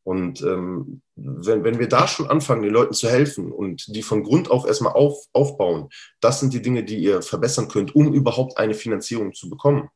Und 0.04 0.40
ähm, 0.40 1.02
wenn, 1.16 1.64
wenn 1.64 1.78
wir 1.78 1.88
da 1.88 2.08
schon 2.08 2.30
anfangen, 2.30 2.62
den 2.62 2.72
Leuten 2.72 2.94
zu 2.94 3.10
helfen 3.10 3.52
und 3.52 3.94
die 3.94 4.02
von 4.02 4.22
Grund 4.22 4.50
auf 4.50 4.66
erstmal 4.66 4.94
auf, 4.94 5.26
aufbauen, 5.34 5.90
das 6.20 6.40
sind 6.40 6.54
die 6.54 6.62
Dinge, 6.62 6.82
die 6.82 6.96
ihr 6.96 7.20
verbessern 7.20 7.68
könnt, 7.68 7.94
um 7.94 8.14
überhaupt 8.14 8.56
eine 8.56 8.72
Finanzierung 8.72 9.34
zu 9.34 9.50
bekommen 9.50 9.90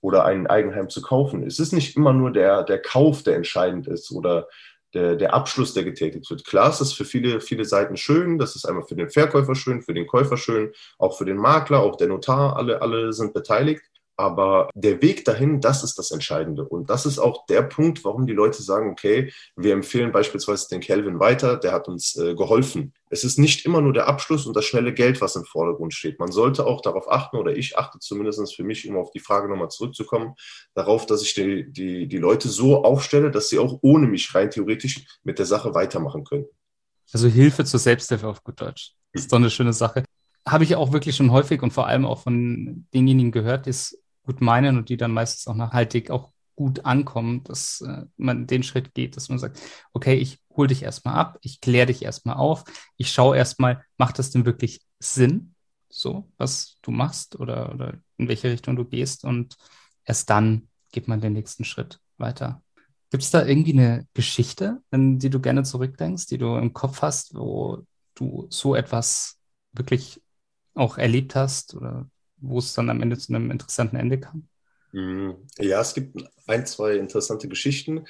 oder 0.00 0.24
ein 0.24 0.46
Eigenheim 0.46 0.88
zu 0.88 1.02
kaufen. 1.02 1.46
Es 1.46 1.58
ist 1.58 1.74
nicht 1.74 1.98
immer 1.98 2.14
nur 2.14 2.32
der, 2.32 2.62
der 2.62 2.80
Kauf, 2.80 3.22
der 3.22 3.36
entscheidend 3.36 3.86
ist 3.88 4.10
oder 4.10 4.48
der, 4.94 5.16
der 5.16 5.34
Abschluss, 5.34 5.74
der 5.74 5.84
getätigt 5.84 6.28
wird. 6.30 6.44
Klar 6.44 6.70
ist 6.70 6.80
das 6.80 6.92
für 6.92 7.04
viele, 7.04 7.40
viele 7.40 7.64
Seiten 7.64 7.96
schön. 7.96 8.38
Das 8.38 8.56
ist 8.56 8.64
einmal 8.66 8.84
für 8.84 8.96
den 8.96 9.10
Verkäufer 9.10 9.54
schön, 9.54 9.82
für 9.82 9.94
den 9.94 10.06
Käufer 10.06 10.36
schön, 10.36 10.72
auch 10.98 11.16
für 11.16 11.24
den 11.24 11.36
Makler, 11.36 11.80
auch 11.80 11.96
der 11.96 12.08
Notar, 12.08 12.56
alle, 12.56 12.82
alle 12.82 13.12
sind 13.12 13.32
beteiligt. 13.32 13.89
Aber 14.20 14.68
der 14.74 15.00
Weg 15.00 15.24
dahin, 15.24 15.62
das 15.62 15.82
ist 15.82 15.98
das 15.98 16.10
Entscheidende. 16.10 16.62
Und 16.62 16.90
das 16.90 17.06
ist 17.06 17.18
auch 17.18 17.46
der 17.46 17.62
Punkt, 17.62 18.04
warum 18.04 18.26
die 18.26 18.34
Leute 18.34 18.62
sagen, 18.62 18.90
okay, 18.90 19.32
wir 19.56 19.72
empfehlen 19.72 20.12
beispielsweise 20.12 20.68
den 20.68 20.80
Kelvin 20.82 21.18
weiter, 21.18 21.56
der 21.56 21.72
hat 21.72 21.88
uns 21.88 22.16
äh, 22.16 22.34
geholfen. 22.34 22.92
Es 23.08 23.24
ist 23.24 23.38
nicht 23.38 23.64
immer 23.64 23.80
nur 23.80 23.94
der 23.94 24.08
Abschluss 24.08 24.44
und 24.44 24.54
das 24.54 24.66
schnelle 24.66 24.92
Geld, 24.92 25.22
was 25.22 25.36
im 25.36 25.46
Vordergrund 25.46 25.94
steht. 25.94 26.20
Man 26.20 26.32
sollte 26.32 26.66
auch 26.66 26.82
darauf 26.82 27.10
achten, 27.10 27.38
oder 27.38 27.56
ich 27.56 27.78
achte 27.78 27.98
zumindest 27.98 28.54
für 28.54 28.62
mich, 28.62 28.86
um 28.86 28.98
auf 28.98 29.10
die 29.10 29.20
Frage 29.20 29.48
nochmal 29.48 29.70
zurückzukommen, 29.70 30.34
darauf, 30.74 31.06
dass 31.06 31.22
ich 31.22 31.32
die, 31.32 31.72
die, 31.72 32.06
die 32.06 32.18
Leute 32.18 32.50
so 32.50 32.84
aufstelle, 32.84 33.30
dass 33.30 33.48
sie 33.48 33.58
auch 33.58 33.78
ohne 33.80 34.06
mich 34.06 34.34
rein 34.34 34.50
theoretisch 34.50 35.00
mit 35.24 35.38
der 35.38 35.46
Sache 35.46 35.74
weitermachen 35.74 36.24
können. 36.24 36.44
Also 37.10 37.26
Hilfe 37.26 37.64
zur 37.64 37.80
Selbsthilfe 37.80 38.28
auf 38.28 38.44
gut 38.44 38.60
Deutsch. 38.60 38.92
Das 39.14 39.22
ist 39.22 39.32
doch 39.32 39.38
eine 39.38 39.48
schöne 39.48 39.72
Sache 39.72 40.04
habe 40.46 40.64
ich 40.64 40.76
auch 40.76 40.92
wirklich 40.92 41.16
schon 41.16 41.32
häufig 41.32 41.62
und 41.62 41.72
vor 41.72 41.86
allem 41.86 42.04
auch 42.04 42.22
von 42.22 42.86
denjenigen 42.94 43.32
gehört, 43.32 43.66
die 43.66 43.70
es 43.70 44.00
gut 44.30 44.40
meinen 44.40 44.78
und 44.78 44.88
die 44.88 44.96
dann 44.96 45.10
meistens 45.10 45.48
auch 45.48 45.56
nachhaltig 45.56 46.10
auch 46.10 46.30
gut 46.54 46.84
ankommen, 46.84 47.42
dass 47.42 47.80
äh, 47.80 48.04
man 48.16 48.46
den 48.46 48.62
Schritt 48.62 48.94
geht, 48.94 49.16
dass 49.16 49.28
man 49.28 49.40
sagt, 49.40 49.60
okay, 49.92 50.14
ich 50.14 50.38
hole 50.54 50.68
dich 50.68 50.84
erstmal 50.84 51.14
ab, 51.16 51.38
ich 51.42 51.60
kläre 51.60 51.86
dich 51.86 52.04
erstmal 52.04 52.36
auf, 52.36 52.62
ich 52.96 53.10
schaue 53.10 53.36
erstmal, 53.36 53.84
macht 53.98 54.20
das 54.20 54.30
denn 54.30 54.46
wirklich 54.46 54.82
Sinn, 55.00 55.54
so, 55.88 56.30
was 56.36 56.78
du 56.82 56.92
machst 56.92 57.40
oder, 57.40 57.74
oder 57.74 57.94
in 58.18 58.28
welche 58.28 58.50
Richtung 58.50 58.76
du 58.76 58.84
gehst 58.84 59.24
und 59.24 59.56
erst 60.04 60.30
dann 60.30 60.68
geht 60.92 61.08
man 61.08 61.20
den 61.20 61.32
nächsten 61.32 61.64
Schritt 61.64 61.98
weiter. 62.18 62.62
Gibt 63.10 63.24
es 63.24 63.30
da 63.30 63.44
irgendwie 63.44 63.72
eine 63.72 64.06
Geschichte, 64.14 64.80
an 64.92 65.18
die 65.18 65.30
du 65.30 65.40
gerne 65.40 65.64
zurückdenkst, 65.64 66.26
die 66.26 66.38
du 66.38 66.56
im 66.56 66.72
Kopf 66.72 67.02
hast, 67.02 67.34
wo 67.34 67.84
du 68.14 68.46
so 68.50 68.76
etwas 68.76 69.40
wirklich 69.72 70.22
auch 70.74 70.98
erlebt 70.98 71.34
hast 71.34 71.74
oder 71.74 72.08
wo 72.40 72.58
es 72.58 72.74
dann 72.74 72.90
am 72.90 73.02
Ende 73.02 73.18
zu 73.18 73.34
einem 73.34 73.50
interessanten 73.50 73.96
Ende 73.96 74.18
kam? 74.20 74.48
Mhm. 74.92 75.36
Ja, 75.58 75.80
es 75.80 75.94
gibt 75.94 76.16
ein, 76.46 76.66
zwei 76.66 76.96
interessante 76.96 77.48
Geschichten. 77.48 78.04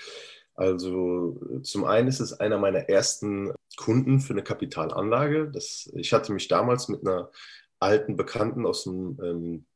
Also 0.54 1.40
zum 1.62 1.84
einen 1.84 2.08
ist 2.08 2.20
es 2.20 2.34
einer 2.34 2.58
meiner 2.58 2.88
ersten 2.88 3.52
Kunden 3.76 4.20
für 4.20 4.34
eine 4.34 4.42
Kapitalanlage. 4.42 5.50
Das, 5.50 5.90
ich 5.94 6.12
hatte 6.12 6.32
mich 6.32 6.48
damals 6.48 6.88
mit 6.88 7.06
einer 7.06 7.30
alten 7.78 8.16
Bekannten 8.16 8.66
aus 8.66 8.84
dem 8.84 9.18
ähm, 9.22 9.66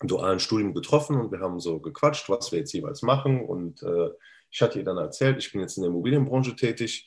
dualen 0.00 0.40
Studium 0.40 0.74
getroffen 0.74 1.20
und 1.20 1.32
wir 1.32 1.40
haben 1.40 1.60
so 1.60 1.80
gequatscht, 1.80 2.28
was 2.28 2.50
wir 2.52 2.60
jetzt 2.60 2.72
jeweils 2.72 3.02
machen. 3.02 3.44
Und 3.44 3.82
äh, 3.82 4.10
ich 4.50 4.60
hatte 4.62 4.78
ihr 4.78 4.84
dann 4.84 4.98
erzählt, 4.98 5.38
ich 5.38 5.52
bin 5.52 5.60
jetzt 5.60 5.76
in 5.76 5.82
der 5.82 5.90
Immobilienbranche 5.90 6.56
tätig. 6.56 7.06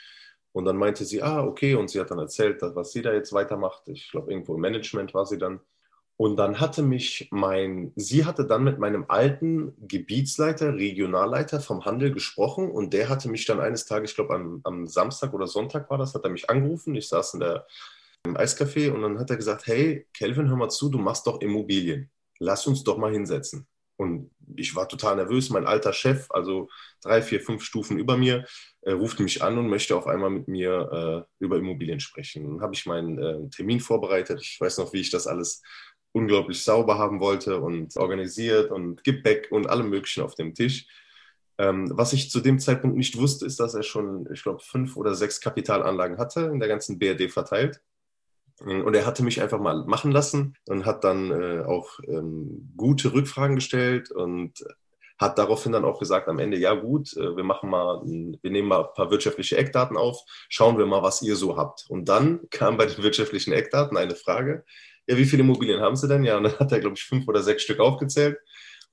Und 0.52 0.66
dann 0.66 0.78
meinte 0.78 1.04
sie, 1.04 1.22
ah, 1.22 1.44
okay. 1.44 1.76
Und 1.76 1.90
sie 1.90 2.00
hat 2.00 2.12
dann 2.12 2.20
erzählt, 2.20 2.62
was 2.62 2.92
sie 2.92 3.02
da 3.02 3.14
jetzt 3.14 3.34
weitermacht. 3.34 3.88
Ich 3.88 4.10
glaube, 4.12 4.32
irgendwo 4.32 4.56
im 4.56 4.62
Management 4.62 5.14
war 5.14 5.26
sie 5.26 5.38
dann. 5.38 5.60
Und 6.18 6.38
dann 6.38 6.62
hatte 6.62 6.82
mich 6.82 7.28
mein, 7.32 7.92
sie 7.98 8.24
hatte 8.24 8.46
dann 8.46 8.64
mit 8.64 8.80
meinem 8.80 9.06
alten 9.10 9.74
Gebietsleiter, 9.86 10.76
Regionalleiter 10.76 11.60
vom 11.60 11.84
Handel 11.84 12.14
gesprochen 12.14 12.72
und 12.72 12.94
der 12.94 13.10
hatte 13.10 13.28
mich 13.28 13.46
dann 13.46 13.60
eines 13.60 13.86
Tages, 13.86 14.12
ich 14.12 14.16
glaube 14.16 14.34
am, 14.34 14.62
am 14.64 14.88
Samstag 14.88 15.34
oder 15.34 15.48
Sonntag 15.48 15.90
war 15.90 15.98
das, 15.98 16.14
hat 16.14 16.24
er 16.24 16.30
mich 16.30 16.50
angerufen. 16.50 16.96
Ich 16.96 17.10
saß 17.10 17.34
in 17.34 17.42
der, 17.42 17.68
im 18.26 18.38
Eiscafé 18.38 18.92
und 18.92 19.02
dann 19.02 19.20
hat 19.20 19.30
er 19.30 19.36
gesagt, 19.36 19.68
hey, 19.68 20.08
Kelvin, 20.14 20.48
hör 20.48 20.56
mal 20.56 20.70
zu, 20.70 20.90
du 20.90 21.00
machst 21.00 21.28
doch 21.28 21.42
Immobilien. 21.42 22.10
Lass 22.40 22.66
uns 22.66 22.84
doch 22.84 22.98
mal 22.98 23.12
hinsetzen. 23.12 23.68
Und 23.98 24.32
ich 24.56 24.76
war 24.76 24.88
total 24.90 25.16
nervös. 25.16 25.50
Mein 25.50 25.66
alter 25.66 25.94
Chef, 25.94 26.30
also 26.32 26.70
drei, 27.02 27.22
vier, 27.22 27.40
fünf 27.40 27.64
Stufen 27.64 27.98
über 27.98 28.18
mir, 28.18 28.46
äh, 28.82 28.92
ruft 28.92 29.20
mich 29.20 29.42
an 29.42 29.58
und 29.58 29.70
möchte 29.70 29.96
auf 29.96 30.08
einmal 30.08 30.30
mit 30.30 30.48
mir 30.48 31.26
äh, 31.40 31.44
über 31.44 31.58
Immobilien 31.58 32.00
sprechen. 32.00 32.44
Dann 32.44 32.62
habe 32.62 32.74
ich 32.74 32.86
meinen 32.86 33.18
äh, 33.20 33.50
Termin 33.50 33.80
vorbereitet. 33.80 34.42
Ich 34.42 34.60
weiß 34.60 34.80
noch, 34.80 34.92
wie 34.94 35.00
ich 35.00 35.12
das 35.12 35.28
alles 35.28 35.62
unglaublich 36.16 36.64
sauber 36.64 36.98
haben 36.98 37.20
wollte 37.20 37.60
und 37.60 37.98
organisiert 37.98 38.72
und 38.72 39.04
Gebäck 39.04 39.50
und 39.52 39.70
allem 39.70 39.90
Möglichen 39.90 40.24
auf 40.24 40.34
dem 40.36 40.54
Tisch. 40.54 40.88
Ähm, 41.58 41.92
was 41.94 42.14
ich 42.14 42.32
zu 42.32 42.40
dem 42.40 42.58
Zeitpunkt 42.60 42.98
nicht 42.98 43.18
wusste, 43.18 43.46
ist, 43.46 43.60
dass 43.60 43.76
er 43.76 43.84
schon, 43.84 44.28
ich 44.34 44.42
glaube, 44.42 44.60
fünf 44.60 44.96
oder 44.96 45.14
sechs 45.14 45.42
Kapitalanlagen 45.42 46.18
hatte, 46.18 46.50
in 46.54 46.60
der 46.60 46.70
ganzen 46.70 47.00
BRD 47.00 47.32
verteilt. 47.32 47.82
Und 48.60 48.96
er 48.96 49.06
hatte 49.06 49.24
mich 49.24 49.42
einfach 49.42 49.60
mal 49.60 49.84
machen 49.86 50.12
lassen 50.12 50.56
und 50.68 50.86
hat 50.86 51.04
dann 51.04 51.30
äh, 51.32 51.66
auch 51.66 52.00
ähm, 52.08 52.72
gute 52.78 53.12
Rückfragen 53.12 53.56
gestellt 53.56 54.12
und 54.12 54.64
hat 55.18 55.38
daraufhin 55.38 55.74
dann 55.74 55.84
auch 55.84 56.00
gesagt 56.00 56.30
am 56.30 56.40
Ende, 56.40 56.58
ja 56.58 56.74
gut, 56.74 57.16
äh, 57.18 57.36
wir 57.36 57.44
machen 57.44 57.70
mal, 57.70 58.02
wir 58.06 58.52
nehmen 58.52 58.70
mal 58.70 58.86
ein 58.86 58.94
paar 58.96 59.12
wirtschaftliche 59.12 59.58
Eckdaten 59.58 59.98
auf, 59.98 60.24
schauen 60.48 60.78
wir 60.78 60.86
mal, 60.86 61.04
was 61.04 61.22
ihr 61.22 61.36
so 61.36 61.58
habt. 61.58 61.86
Und 61.90 62.08
dann 62.08 62.50
kam 62.50 62.78
bei 62.78 62.86
den 62.86 62.98
wirtschaftlichen 63.04 63.52
Eckdaten 63.52 63.98
eine 63.98 64.16
Frage, 64.16 64.64
ja, 65.08 65.18
wie 65.18 65.26
viele 65.26 65.44
Immobilien 65.44 65.82
haben 65.82 65.96
Sie 65.96 66.08
denn? 66.08 66.24
Ja, 66.24 66.38
und 66.38 66.44
dann 66.44 66.60
hat 66.60 66.72
er, 66.72 66.80
glaube 66.80 66.96
ich, 66.96 67.04
fünf 67.04 67.28
oder 67.28 67.44
sechs 67.44 67.64
Stück 67.64 67.80
aufgezählt. 67.80 68.40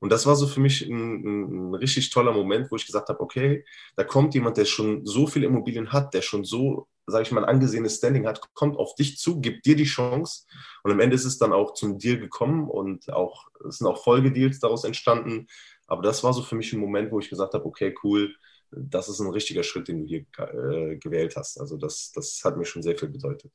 Und 0.02 0.10
das 0.10 0.26
war 0.26 0.34
so 0.34 0.48
für 0.48 0.58
mich 0.58 0.82
ein, 0.88 1.68
ein 1.70 1.74
richtig 1.76 2.10
toller 2.10 2.32
Moment, 2.32 2.70
wo 2.70 2.76
ich 2.76 2.86
gesagt 2.86 3.08
habe, 3.08 3.20
okay, 3.20 3.64
da 3.94 4.02
kommt 4.02 4.34
jemand, 4.34 4.56
der 4.56 4.64
schon 4.64 5.06
so 5.06 5.28
viele 5.28 5.46
Immobilien 5.46 5.92
hat, 5.92 6.12
der 6.12 6.22
schon 6.22 6.44
so, 6.44 6.88
sage 7.06 7.22
ich 7.22 7.30
mal, 7.30 7.44
ein 7.44 7.48
angesehenes 7.48 7.98
Standing 7.98 8.26
hat, 8.26 8.52
kommt 8.54 8.76
auf 8.76 8.96
dich 8.96 9.18
zu, 9.18 9.40
gibt 9.40 9.64
dir 9.64 9.76
die 9.76 9.84
Chance. 9.84 10.44
Und 10.82 10.90
am 10.90 10.98
Ende 10.98 11.14
ist 11.14 11.24
es 11.24 11.38
dann 11.38 11.52
auch 11.52 11.74
zum 11.74 11.98
Deal 11.98 12.18
gekommen 12.18 12.68
und 12.68 13.12
auch, 13.12 13.46
es 13.68 13.78
sind 13.78 13.86
auch 13.86 14.02
Folgedeals 14.02 14.58
daraus 14.58 14.82
entstanden. 14.82 15.46
Aber 15.86 16.02
das 16.02 16.24
war 16.24 16.32
so 16.32 16.42
für 16.42 16.56
mich 16.56 16.72
ein 16.72 16.80
Moment, 16.80 17.12
wo 17.12 17.20
ich 17.20 17.30
gesagt 17.30 17.54
habe, 17.54 17.64
okay, 17.64 17.94
cool, 18.02 18.34
das 18.72 19.08
ist 19.08 19.20
ein 19.20 19.30
richtiger 19.30 19.62
Schritt, 19.62 19.86
den 19.86 20.00
du 20.00 20.06
hier 20.06 20.24
äh, 20.38 20.96
gewählt 20.96 21.36
hast. 21.36 21.60
Also 21.60 21.76
das, 21.76 22.10
das 22.12 22.40
hat 22.44 22.56
mir 22.56 22.64
schon 22.64 22.82
sehr 22.82 22.98
viel 22.98 23.08
bedeutet. 23.08 23.52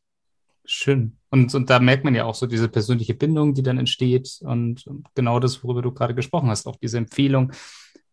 Schön. 0.70 1.18
Und, 1.30 1.56
und 1.56 1.70
da 1.70 1.80
merkt 1.80 2.04
man 2.04 2.14
ja 2.14 2.26
auch 2.26 2.36
so 2.36 2.46
diese 2.46 2.68
persönliche 2.68 3.14
Bindung, 3.14 3.54
die 3.54 3.64
dann 3.64 3.78
entsteht 3.78 4.40
und 4.42 4.86
genau 5.16 5.40
das, 5.40 5.64
worüber 5.64 5.82
du 5.82 5.94
gerade 5.94 6.14
gesprochen 6.14 6.50
hast, 6.50 6.68
auch 6.68 6.76
diese 6.76 6.98
Empfehlung, 6.98 7.54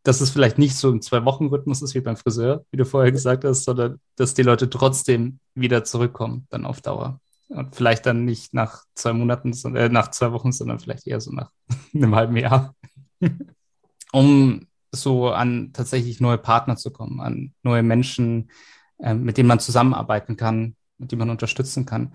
dass 0.04 0.20
es 0.20 0.30
vielleicht 0.30 0.56
nicht 0.56 0.76
so 0.76 0.90
im 0.90 1.02
Zwei-Wochen-Rhythmus 1.02 1.82
ist 1.82 1.96
wie 1.96 2.00
beim 2.00 2.16
Friseur, 2.16 2.64
wie 2.70 2.76
du 2.76 2.84
vorher 2.84 3.10
gesagt 3.10 3.44
hast, 3.44 3.64
sondern 3.64 3.98
dass 4.14 4.34
die 4.34 4.42
Leute 4.42 4.70
trotzdem 4.70 5.40
wieder 5.56 5.82
zurückkommen, 5.82 6.46
dann 6.50 6.64
auf 6.64 6.80
Dauer. 6.80 7.20
Und 7.48 7.74
vielleicht 7.74 8.06
dann 8.06 8.24
nicht 8.24 8.54
nach 8.54 8.84
zwei 8.94 9.12
Monaten, 9.12 9.52
sondern 9.52 9.86
äh, 9.86 9.88
nach 9.88 10.12
zwei 10.12 10.30
Wochen, 10.30 10.52
sondern 10.52 10.78
vielleicht 10.78 11.08
eher 11.08 11.20
so 11.20 11.32
nach 11.32 11.50
einem 11.94 12.14
halben 12.14 12.36
Jahr. 12.36 12.76
um 14.12 14.68
so 14.92 15.30
an 15.30 15.72
tatsächlich 15.72 16.20
neue 16.20 16.38
Partner 16.38 16.76
zu 16.76 16.92
kommen, 16.92 17.20
an 17.20 17.52
neue 17.64 17.82
Menschen, 17.82 18.50
äh, 18.98 19.14
mit 19.14 19.38
denen 19.38 19.48
man 19.48 19.58
zusammenarbeiten 19.58 20.36
kann, 20.36 20.76
mit 20.98 21.10
denen 21.10 21.20
man 21.20 21.30
unterstützen 21.30 21.84
kann 21.84 22.12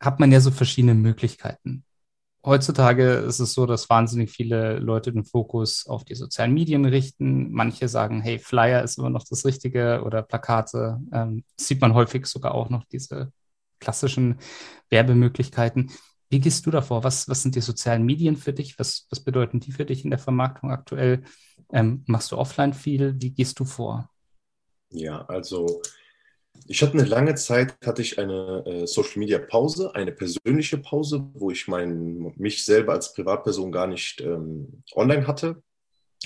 hat 0.00 0.20
man 0.20 0.32
ja 0.32 0.40
so 0.40 0.50
verschiedene 0.50 0.94
Möglichkeiten. 0.94 1.84
Heutzutage 2.42 3.04
ist 3.16 3.38
es 3.38 3.52
so, 3.52 3.66
dass 3.66 3.90
wahnsinnig 3.90 4.30
viele 4.30 4.78
Leute 4.78 5.12
den 5.12 5.24
Fokus 5.24 5.86
auf 5.86 6.04
die 6.04 6.14
sozialen 6.14 6.54
Medien 6.54 6.86
richten. 6.86 7.52
Manche 7.52 7.86
sagen, 7.86 8.22
hey, 8.22 8.38
Flyer 8.38 8.82
ist 8.82 8.96
immer 8.96 9.10
noch 9.10 9.24
das 9.28 9.44
Richtige 9.44 10.02
oder 10.04 10.22
Plakate. 10.22 10.98
Ähm, 11.12 11.44
sieht 11.58 11.82
man 11.82 11.92
häufig 11.92 12.24
sogar 12.24 12.54
auch 12.54 12.70
noch 12.70 12.84
diese 12.86 13.30
klassischen 13.78 14.38
Werbemöglichkeiten. 14.88 15.90
Wie 16.30 16.40
gehst 16.40 16.64
du 16.64 16.70
davor? 16.70 17.04
Was, 17.04 17.28
was 17.28 17.42
sind 17.42 17.56
die 17.56 17.60
sozialen 17.60 18.04
Medien 18.04 18.36
für 18.36 18.54
dich? 18.54 18.78
Was, 18.78 19.06
was 19.10 19.20
bedeuten 19.20 19.60
die 19.60 19.72
für 19.72 19.84
dich 19.84 20.04
in 20.04 20.10
der 20.10 20.18
Vermarktung 20.18 20.70
aktuell? 20.70 21.24
Ähm, 21.72 22.04
machst 22.06 22.32
du 22.32 22.38
offline 22.38 22.72
viel? 22.72 23.16
Wie 23.20 23.32
gehst 23.32 23.60
du 23.60 23.66
vor? 23.66 24.08
Ja, 24.90 25.26
also 25.26 25.82
ich 26.66 26.82
hatte 26.82 26.94
eine 26.94 27.04
lange 27.04 27.34
Zeit, 27.34 27.76
hatte 27.84 28.02
ich 28.02 28.18
eine 28.18 28.64
äh, 28.66 28.86
Social 28.86 29.18
Media 29.18 29.38
Pause, 29.38 29.94
eine 29.94 30.12
persönliche 30.12 30.78
Pause, 30.78 31.28
wo 31.34 31.50
ich 31.50 31.68
mein, 31.68 32.32
mich 32.36 32.64
selber 32.64 32.92
als 32.92 33.12
Privatperson 33.12 33.72
gar 33.72 33.86
nicht 33.86 34.20
ähm, 34.20 34.82
online 34.94 35.26
hatte. 35.26 35.62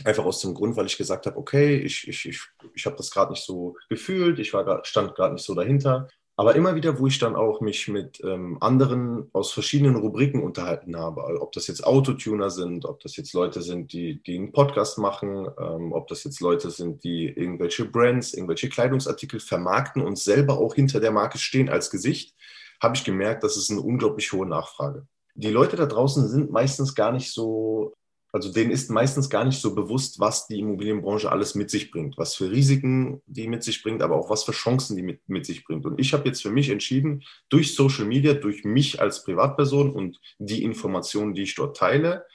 Einfach 0.04 0.24
aus 0.24 0.40
dem 0.40 0.54
Grund, 0.54 0.76
weil 0.76 0.86
ich 0.86 0.98
gesagt 0.98 1.26
habe, 1.26 1.36
okay, 1.36 1.76
ich, 1.76 2.08
ich, 2.08 2.28
ich, 2.28 2.40
ich 2.74 2.86
habe 2.86 2.96
das 2.96 3.10
gerade 3.10 3.32
nicht 3.32 3.44
so 3.44 3.76
gefühlt, 3.88 4.38
ich 4.40 4.52
war, 4.52 4.84
stand 4.84 5.14
gerade 5.14 5.34
nicht 5.34 5.44
so 5.44 5.54
dahinter. 5.54 6.08
Aber 6.36 6.56
immer 6.56 6.74
wieder, 6.74 6.98
wo 6.98 7.06
ich 7.06 7.20
dann 7.20 7.36
auch 7.36 7.60
mich 7.60 7.86
mit 7.86 8.20
ähm, 8.24 8.58
anderen 8.60 9.28
aus 9.32 9.52
verschiedenen 9.52 9.94
Rubriken 9.94 10.42
unterhalten 10.42 10.96
habe, 10.96 11.22
also 11.24 11.40
ob 11.40 11.52
das 11.52 11.68
jetzt 11.68 11.86
Autotuner 11.86 12.50
sind, 12.50 12.86
ob 12.86 12.98
das 13.00 13.16
jetzt 13.16 13.32
Leute 13.34 13.62
sind, 13.62 13.92
die, 13.92 14.20
die 14.20 14.36
einen 14.36 14.50
Podcast 14.50 14.98
machen, 14.98 15.46
ähm, 15.60 15.92
ob 15.92 16.08
das 16.08 16.24
jetzt 16.24 16.40
Leute 16.40 16.70
sind, 16.70 17.04
die 17.04 17.26
irgendwelche 17.26 17.84
Brands, 17.84 18.34
irgendwelche 18.34 18.68
Kleidungsartikel 18.68 19.38
vermarkten 19.38 20.02
und 20.02 20.18
selber 20.18 20.58
auch 20.58 20.74
hinter 20.74 20.98
der 20.98 21.12
Marke 21.12 21.38
stehen 21.38 21.68
als 21.68 21.88
Gesicht, 21.88 22.34
habe 22.82 22.96
ich 22.96 23.04
gemerkt, 23.04 23.44
dass 23.44 23.56
es 23.56 23.70
eine 23.70 23.80
unglaublich 23.80 24.32
hohe 24.32 24.46
Nachfrage. 24.46 25.06
Die 25.36 25.50
Leute 25.50 25.76
da 25.76 25.86
draußen 25.86 26.28
sind 26.28 26.50
meistens 26.50 26.96
gar 26.96 27.12
nicht 27.12 27.32
so 27.32 27.94
also 28.34 28.50
denen 28.52 28.72
ist 28.72 28.90
meistens 28.90 29.30
gar 29.30 29.44
nicht 29.44 29.60
so 29.60 29.76
bewusst, 29.76 30.18
was 30.18 30.48
die 30.48 30.58
Immobilienbranche 30.58 31.30
alles 31.30 31.54
mit 31.54 31.70
sich 31.70 31.92
bringt, 31.92 32.18
was 32.18 32.34
für 32.34 32.50
Risiken 32.50 33.22
die 33.26 33.46
mit 33.46 33.62
sich 33.62 33.80
bringt, 33.80 34.02
aber 34.02 34.16
auch 34.16 34.28
was 34.28 34.42
für 34.42 34.50
Chancen 34.50 34.96
die 34.96 35.04
mit, 35.04 35.20
mit 35.28 35.46
sich 35.46 35.62
bringt. 35.62 35.86
Und 35.86 36.00
ich 36.00 36.12
habe 36.12 36.26
jetzt 36.26 36.42
für 36.42 36.50
mich 36.50 36.68
entschieden, 36.70 37.22
durch 37.48 37.76
Social 37.76 38.06
Media, 38.06 38.34
durch 38.34 38.64
mich 38.64 39.00
als 39.00 39.22
Privatperson 39.22 39.92
und 39.92 40.18
die 40.38 40.64
Informationen, 40.64 41.34
die 41.34 41.42
ich 41.42 41.54
dort 41.54 41.76
teile, 41.76 42.26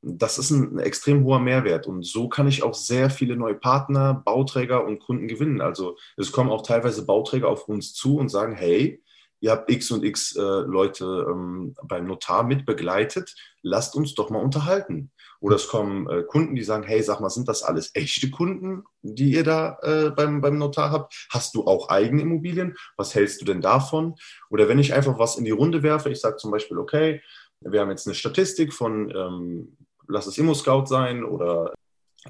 das 0.00 0.38
ist 0.38 0.52
ein, 0.52 0.76
ein 0.76 0.78
extrem 0.78 1.22
hoher 1.22 1.40
Mehrwert. 1.40 1.86
Und 1.86 2.06
so 2.06 2.30
kann 2.30 2.48
ich 2.48 2.62
auch 2.62 2.72
sehr 2.72 3.10
viele 3.10 3.36
neue 3.36 3.56
Partner, 3.56 4.14
Bauträger 4.14 4.86
und 4.86 5.00
Kunden 5.00 5.28
gewinnen. 5.28 5.60
Also 5.60 5.98
es 6.16 6.32
kommen 6.32 6.48
auch 6.48 6.62
teilweise 6.62 7.04
Bauträger 7.04 7.48
auf 7.48 7.68
uns 7.68 7.92
zu 7.92 8.16
und 8.16 8.30
sagen, 8.30 8.54
hey, 8.54 9.02
ihr 9.40 9.50
habt 9.50 9.70
X 9.70 9.90
und 9.90 10.02
X 10.02 10.34
äh, 10.34 10.40
Leute 10.40 11.26
ähm, 11.28 11.74
beim 11.82 12.06
Notar 12.06 12.42
mit 12.42 12.64
begleitet, 12.64 13.34
lasst 13.60 13.94
uns 13.96 14.14
doch 14.14 14.30
mal 14.30 14.42
unterhalten. 14.42 15.10
Oder 15.46 15.54
es 15.54 15.68
kommen 15.68 16.10
äh, 16.10 16.24
Kunden, 16.24 16.56
die 16.56 16.64
sagen, 16.64 16.82
hey, 16.82 17.00
sag 17.04 17.20
mal, 17.20 17.30
sind 17.30 17.46
das 17.46 17.62
alles 17.62 17.92
echte 17.94 18.30
Kunden, 18.30 18.82
die 19.02 19.30
ihr 19.30 19.44
da 19.44 19.78
äh, 19.82 20.10
beim, 20.10 20.40
beim 20.40 20.58
Notar 20.58 20.90
habt? 20.90 21.28
Hast 21.30 21.54
du 21.54 21.68
auch 21.68 21.88
eigene 21.88 22.22
Immobilien? 22.22 22.76
Was 22.96 23.14
hältst 23.14 23.40
du 23.40 23.44
denn 23.44 23.60
davon? 23.60 24.16
Oder 24.50 24.68
wenn 24.68 24.80
ich 24.80 24.92
einfach 24.92 25.20
was 25.20 25.36
in 25.36 25.44
die 25.44 25.52
Runde 25.52 25.84
werfe, 25.84 26.10
ich 26.10 26.20
sage 26.20 26.38
zum 26.38 26.50
Beispiel, 26.50 26.78
okay, 26.78 27.22
wir 27.60 27.80
haben 27.80 27.90
jetzt 27.90 28.08
eine 28.08 28.16
Statistik 28.16 28.74
von, 28.74 29.08
ähm, 29.14 29.76
lass 30.08 30.26
es 30.26 30.36
Immo-Scout 30.36 30.86
sein 30.86 31.22
oder 31.22 31.72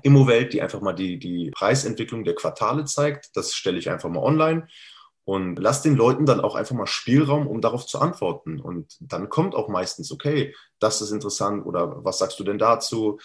Immowelt, 0.02 0.52
die 0.52 0.60
einfach 0.60 0.82
mal 0.82 0.92
die, 0.92 1.18
die 1.18 1.52
Preisentwicklung 1.52 2.22
der 2.22 2.34
Quartale 2.34 2.84
zeigt. 2.84 3.30
Das 3.34 3.54
stelle 3.54 3.78
ich 3.78 3.88
einfach 3.88 4.10
mal 4.10 4.20
online 4.20 4.68
und 5.26 5.58
lass 5.58 5.82
den 5.82 5.96
Leuten 5.96 6.24
dann 6.24 6.40
auch 6.40 6.54
einfach 6.54 6.76
mal 6.76 6.86
Spielraum, 6.86 7.48
um 7.48 7.60
darauf 7.60 7.84
zu 7.84 7.98
antworten. 7.98 8.60
Und 8.60 8.96
dann 9.00 9.28
kommt 9.28 9.56
auch 9.56 9.68
meistens, 9.68 10.12
okay, 10.12 10.54
das 10.78 11.02
ist 11.02 11.10
interessant 11.10 11.66
oder 11.66 12.04
was 12.04 12.18
sagst 12.18 12.38
du 12.38 12.44
denn 12.44 12.58
dazu? 12.58 13.18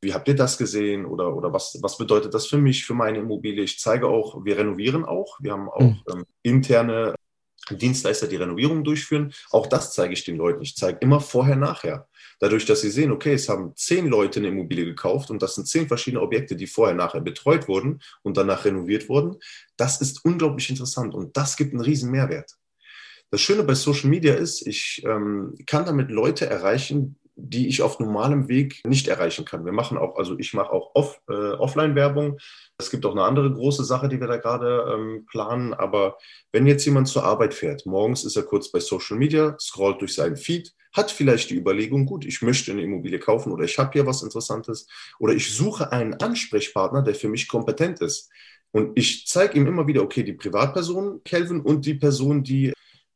Wie 0.00 0.12
habt 0.12 0.26
ihr 0.26 0.34
das 0.34 0.58
gesehen 0.58 1.06
oder, 1.06 1.34
oder 1.36 1.52
was, 1.52 1.78
was 1.80 1.96
bedeutet 1.96 2.34
das 2.34 2.48
für 2.48 2.58
mich, 2.58 2.84
für 2.84 2.94
meine 2.94 3.18
Immobilie? 3.18 3.62
Ich 3.62 3.78
zeige 3.78 4.08
auch, 4.08 4.44
wir 4.44 4.58
renovieren 4.58 5.04
auch. 5.04 5.38
Wir 5.40 5.52
haben 5.52 5.68
auch 5.68 5.80
mhm. 5.80 6.02
ähm, 6.12 6.24
interne 6.42 7.14
Dienstleister 7.70 8.26
die 8.26 8.36
Renovierung 8.36 8.84
durchführen. 8.84 9.32
Auch 9.50 9.66
das 9.66 9.92
zeige 9.92 10.12
ich 10.12 10.24
den 10.24 10.36
Leuten. 10.36 10.62
Ich 10.62 10.76
zeige 10.76 10.98
immer 11.00 11.20
vorher, 11.20 11.56
nachher. 11.56 12.08
Dadurch, 12.40 12.66
dass 12.66 12.80
sie 12.80 12.90
sehen, 12.90 13.12
okay, 13.12 13.34
es 13.34 13.48
haben 13.48 13.72
zehn 13.76 14.06
Leute 14.06 14.40
eine 14.40 14.48
Immobilie 14.48 14.84
gekauft 14.84 15.30
und 15.30 15.42
das 15.42 15.54
sind 15.54 15.66
zehn 15.66 15.88
verschiedene 15.88 16.22
Objekte, 16.22 16.56
die 16.56 16.66
vorher, 16.66 16.94
nachher 16.94 17.20
betreut 17.20 17.68
wurden 17.68 18.00
und 18.22 18.36
danach 18.36 18.64
renoviert 18.64 19.08
wurden. 19.08 19.36
Das 19.76 20.00
ist 20.00 20.24
unglaublich 20.24 20.68
interessant 20.68 21.14
und 21.14 21.36
das 21.36 21.56
gibt 21.56 21.72
einen 21.72 21.80
riesen 21.80 22.10
Mehrwert. 22.10 22.56
Das 23.30 23.40
Schöne 23.40 23.62
bei 23.62 23.74
Social 23.74 24.10
Media 24.10 24.34
ist, 24.34 24.66
ich 24.66 25.02
ähm, 25.04 25.54
kann 25.66 25.84
damit 25.84 26.10
Leute 26.10 26.46
erreichen, 26.46 27.16
die 27.36 27.68
ich 27.68 27.82
auf 27.82 27.98
normalem 27.98 28.48
Weg 28.48 28.80
nicht 28.86 29.08
erreichen 29.08 29.44
kann. 29.44 29.64
Wir 29.64 29.72
machen 29.72 29.98
auch, 29.98 30.16
also 30.16 30.38
ich 30.38 30.54
mache 30.54 30.70
auch 30.70 30.92
off, 30.94 31.20
äh, 31.28 31.32
Offline-Werbung. 31.32 32.38
Es 32.78 32.90
gibt 32.90 33.04
auch 33.06 33.12
eine 33.12 33.24
andere 33.24 33.52
große 33.52 33.84
Sache, 33.84 34.08
die 34.08 34.20
wir 34.20 34.28
da 34.28 34.36
gerade 34.36 34.94
ähm, 34.94 35.26
planen. 35.26 35.74
Aber 35.74 36.16
wenn 36.52 36.66
jetzt 36.66 36.84
jemand 36.84 37.08
zur 37.08 37.24
Arbeit 37.24 37.54
fährt, 37.54 37.86
morgens 37.86 38.24
ist 38.24 38.36
er 38.36 38.44
kurz 38.44 38.70
bei 38.70 38.78
Social 38.78 39.16
Media, 39.16 39.56
scrollt 39.58 40.00
durch 40.00 40.14
seinen 40.14 40.36
Feed, 40.36 40.72
hat 40.92 41.10
vielleicht 41.10 41.50
die 41.50 41.56
Überlegung, 41.56 42.06
gut, 42.06 42.24
ich 42.24 42.40
möchte 42.40 42.70
eine 42.70 42.82
Immobilie 42.82 43.18
kaufen 43.18 43.52
oder 43.52 43.64
ich 43.64 43.78
habe 43.78 43.90
hier 43.92 44.06
was 44.06 44.22
Interessantes 44.22 44.86
oder 45.18 45.34
ich 45.34 45.52
suche 45.52 45.90
einen 45.90 46.14
Ansprechpartner, 46.14 47.02
der 47.02 47.16
für 47.16 47.28
mich 47.28 47.48
kompetent 47.48 48.00
ist. 48.00 48.30
Und 48.70 48.96
ich 48.96 49.26
zeige 49.26 49.58
ihm 49.58 49.66
immer 49.66 49.86
wieder, 49.86 50.02
okay, 50.02 50.22
die 50.22 50.32
Privatperson 50.32 51.22
Kelvin 51.24 51.60
und 51.60 51.84
die 51.86 51.94
Person, 51.94 52.42
die 52.44 52.72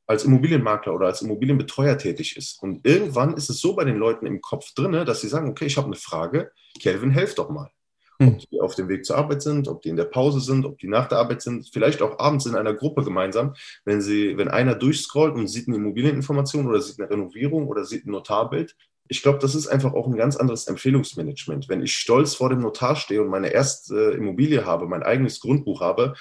als 0.09 0.25
Immobilienmakler 0.25 0.95
oder 0.95 1.07
als 1.07 1.23
Immobilienbetreuer 1.23 1.99
tätig 1.99 2.37
ist. 2.37 2.63
Und 2.63 2.85
irgendwann 2.85 3.35
ist 3.35 3.51
es 3.51 3.61
so 3.61 3.77
bei 3.77 3.85
den 3.85 3.99
Leuten 3.99 4.27
im 4.27 4.41
Kopf 4.41 4.73
drin, 4.75 4.93
dass 5.05 5.21
sie 5.21 5.29
sagen, 5.29 5.51
okay, 5.51 5.67
ich 5.67 5.77
habe 5.77 5.87
eine 5.87 5.97
Frage, 5.97 6.51
Kelvin, 6.81 7.11
helf 7.11 7.35
doch 7.35 7.51
mal. 7.51 7.71
Hm. 8.19 8.29
Ob 8.29 8.39
die 8.39 8.61
auf 8.61 8.75
dem 8.75 8.89
Weg 8.89 9.05
zur 9.05 9.19
Arbeit 9.19 9.43
sind, 9.43 9.69
ob 9.69 9.83
die 9.83 9.91
in 9.91 9.97
der 9.97 10.07
Pause 10.07 10.41
sind, 10.41 10.65
ob 10.65 10.79
die 10.79 10.89
nach 10.89 11.09
der 11.09 11.19
Arbeit 11.19 11.43
sind, 11.43 11.69
vielleicht 11.71 12.01
auch 12.01 12.19
abends 12.19 12.47
in 12.47 12.55
einer 12.55 12.73
Gruppe 12.73 13.05
gemeinsam, 13.05 13.55
wenn 13.85 14.01
sie, 14.01 14.39
wenn 14.39 14.49
einer 14.49 14.75
durchscrollt 14.75 15.35
und 15.35 15.47
sieht 15.47 15.69
eine 15.69 15.77
Immobilieninformation 15.77 16.67
oder 16.67 16.81
sieht 16.81 16.99
eine 16.99 17.11
Renovierung 17.11 17.69
oder 17.69 17.85
sieht 17.85 18.07
ein 18.07 18.11
Notarbild. 18.13 18.75
Ich 19.09 19.23
glaube, 19.23 19.39
das 19.41 19.55
ist 19.55 19.69
einfach 19.69 19.93
auch 19.93 20.07
ein 20.07 20.17
ganz 20.17 20.37
anderes 20.37 20.67
Empfehlungsmanagement. 20.67 21.69
Wenn 21.69 21.83
ich 21.83 21.95
stolz 21.95 22.35
vor 22.35 22.49
dem 22.49 22.61
Notar 22.61 22.97
stehe 22.97 23.21
und 23.23 23.29
meine 23.29 23.49
erste 23.49 24.13
Immobilie 24.13 24.65
habe, 24.65 24.87
mein 24.87 25.03
eigenes 25.03 25.41
Grundbuch 25.41 25.83
habe, 25.83 26.15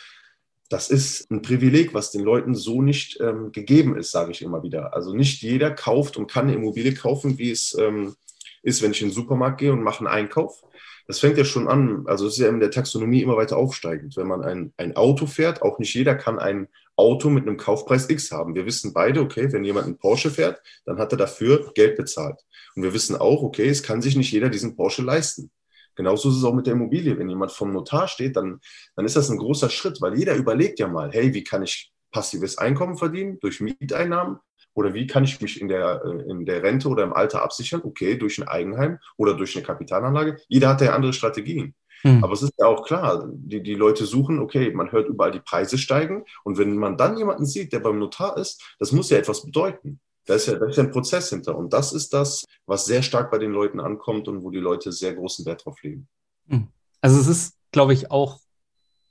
das 0.70 0.90
ist 0.90 1.32
ein 1.32 1.42
Privileg, 1.42 1.94
was 1.94 2.12
den 2.12 2.24
Leuten 2.24 2.54
so 2.54 2.82
nicht 2.82 3.20
ähm, 3.22 3.52
gegeben 3.52 3.98
ist, 3.98 4.12
sage 4.12 4.32
ich 4.32 4.42
immer 4.42 4.64
wieder. 4.64 4.94
Also 4.94 5.14
nicht 5.14 5.42
jeder 5.42 5.72
kauft 5.72 6.18
und 6.18 6.30
kann 6.30 6.48
eine 6.48 6.56
Immobilie 6.56 6.94
kaufen, 6.94 7.38
wie 7.38 7.52
es 7.52 7.76
ähm, 7.80 8.16
ist, 8.64 8.82
wenn 8.82 8.92
ich 8.92 9.02
in 9.02 9.08
den 9.08 9.14
Supermarkt 9.14 9.60
gehe 9.60 9.72
und 9.72 9.84
mache 9.84 10.00
einen 10.00 10.08
Einkauf. 10.08 10.62
Das 11.08 11.20
fängt 11.20 11.38
ja 11.38 11.46
schon 11.46 11.70
an, 11.70 12.04
also 12.06 12.28
es 12.28 12.34
ist 12.34 12.40
ja 12.40 12.50
in 12.50 12.60
der 12.60 12.70
Taxonomie 12.70 13.22
immer 13.22 13.38
weiter 13.38 13.56
aufsteigend. 13.56 14.18
Wenn 14.18 14.28
man 14.28 14.44
ein, 14.44 14.74
ein 14.76 14.98
Auto 14.98 15.26
fährt, 15.26 15.62
auch 15.62 15.80
nicht 15.80 15.94
jeder 15.94 16.16
kann 16.16 16.38
ein 16.38 16.68
Auto 16.98 17.30
mit 17.30 17.48
einem 17.48 17.56
Kaufpreis 17.56 18.10
X 18.10 18.32
haben. 18.32 18.56
Wir 18.56 18.66
wissen 18.66 18.92
beide, 18.92 19.22
okay, 19.22 19.52
wenn 19.54 19.64
jemand 19.64 19.86
einen 19.86 19.98
Porsche 19.98 20.32
fährt, 20.32 20.62
dann 20.86 20.98
hat 20.98 21.14
er 21.14 21.18
dafür 21.18 21.72
Geld 21.76 21.96
bezahlt. 21.96 22.44
Und 22.76 22.84
wir 22.84 22.94
wissen 22.94 23.16
auch, 23.16 23.42
okay, 23.42 23.70
es 23.70 23.84
kann 23.84 24.02
sich 24.02 24.18
nicht 24.18 24.32
jeder 24.32 24.50
diesen 24.50 24.76
Porsche 24.76 25.02
leisten. 25.02 25.50
Genauso 25.98 26.30
ist 26.30 26.38
es 26.38 26.44
auch 26.44 26.54
mit 26.54 26.68
der 26.68 26.74
Immobilie. 26.74 27.18
Wenn 27.18 27.28
jemand 27.28 27.52
vom 27.52 27.74
Notar 27.74 28.08
steht, 28.08 28.38
dann, 28.38 28.62
dann 28.96 29.06
ist 29.06 29.16
das 29.16 29.30
ein 29.30 29.38
großer 29.38 29.70
Schritt, 29.70 30.00
weil 30.00 30.18
jeder 30.18 30.36
überlegt 30.36 30.80
ja 30.80 30.88
mal, 30.88 31.12
hey, 31.12 31.34
wie 31.34 31.44
kann 31.44 31.64
ich 31.64 31.92
passives 32.12 32.58
Einkommen 32.58 32.98
verdienen 32.98 33.40
durch 33.42 33.60
Mieteinnahmen? 33.60 34.38
Oder 34.74 34.94
wie 34.94 35.08
kann 35.08 35.24
ich 35.24 35.42
mich 35.42 35.60
in 35.60 35.68
der, 35.68 36.04
äh, 36.06 36.30
in 36.30 36.46
der 36.46 36.62
Rente 36.62 36.88
oder 36.88 37.04
im 37.04 37.14
Alter 37.14 37.42
absichern? 37.42 37.82
Okay, 37.84 38.16
durch 38.16 38.38
ein 38.38 38.48
Eigenheim 38.48 39.00
oder 39.18 39.34
durch 39.34 39.56
eine 39.56 39.66
Kapitalanlage. 39.66 40.38
Jeder 40.48 40.70
hat 40.70 40.82
ja 40.82 40.94
andere 40.94 41.14
Strategien. 41.14 41.74
Hm. 42.04 42.24
Aber 42.24 42.34
es 42.34 42.44
ist 42.44 42.54
ja 42.60 42.68
auch 42.68 42.86
klar, 42.86 43.28
die, 43.28 43.64
die 43.64 43.74
Leute 43.74 44.06
suchen, 44.06 44.38
okay, 44.38 44.72
man 44.72 44.92
hört 44.92 45.10
überall 45.10 45.32
die 45.32 45.40
Preise 45.40 45.80
steigen. 45.80 46.26
Und 46.44 46.60
wenn 46.60 46.78
man 46.78 46.96
dann 46.96 47.18
jemanden 47.18 47.48
sieht, 47.48 47.74
der 47.74 47.80
beim 47.80 47.98
Notar 47.98 48.38
ist, 48.38 48.76
das 48.78 48.92
muss 48.92 49.10
ja 49.10 49.18
etwas 49.18 49.44
bedeuten. 49.44 50.00
Da 50.28 50.36
ist, 50.36 50.48
ja, 50.48 50.60
da 50.60 50.68
ist 50.68 50.76
ja 50.76 50.84
ein 50.84 50.92
Prozess 50.92 51.30
hinter. 51.30 51.58
Und 51.58 51.74
das 51.74 51.94
ist 51.94 52.14
das, 52.14 52.46
was 52.66 52.86
sehr 52.86 53.02
stark 53.02 53.32
bei 53.32 53.38
den 53.38 53.52
Leuten 53.52 53.80
ankommt 53.80 54.28
und 54.28 54.44
wo 54.44 54.52
die 54.52 54.60
Leute 54.60 54.92
sehr 54.92 55.16
großen 55.16 55.46
Wert 55.46 55.66
drauf 55.66 55.82
legen. 55.82 56.08
Hm. 56.50 56.68
Also 57.02 57.20
es 57.20 57.28
ist, 57.28 57.56
glaube 57.72 57.94
ich, 57.94 58.12
auch 58.12 58.40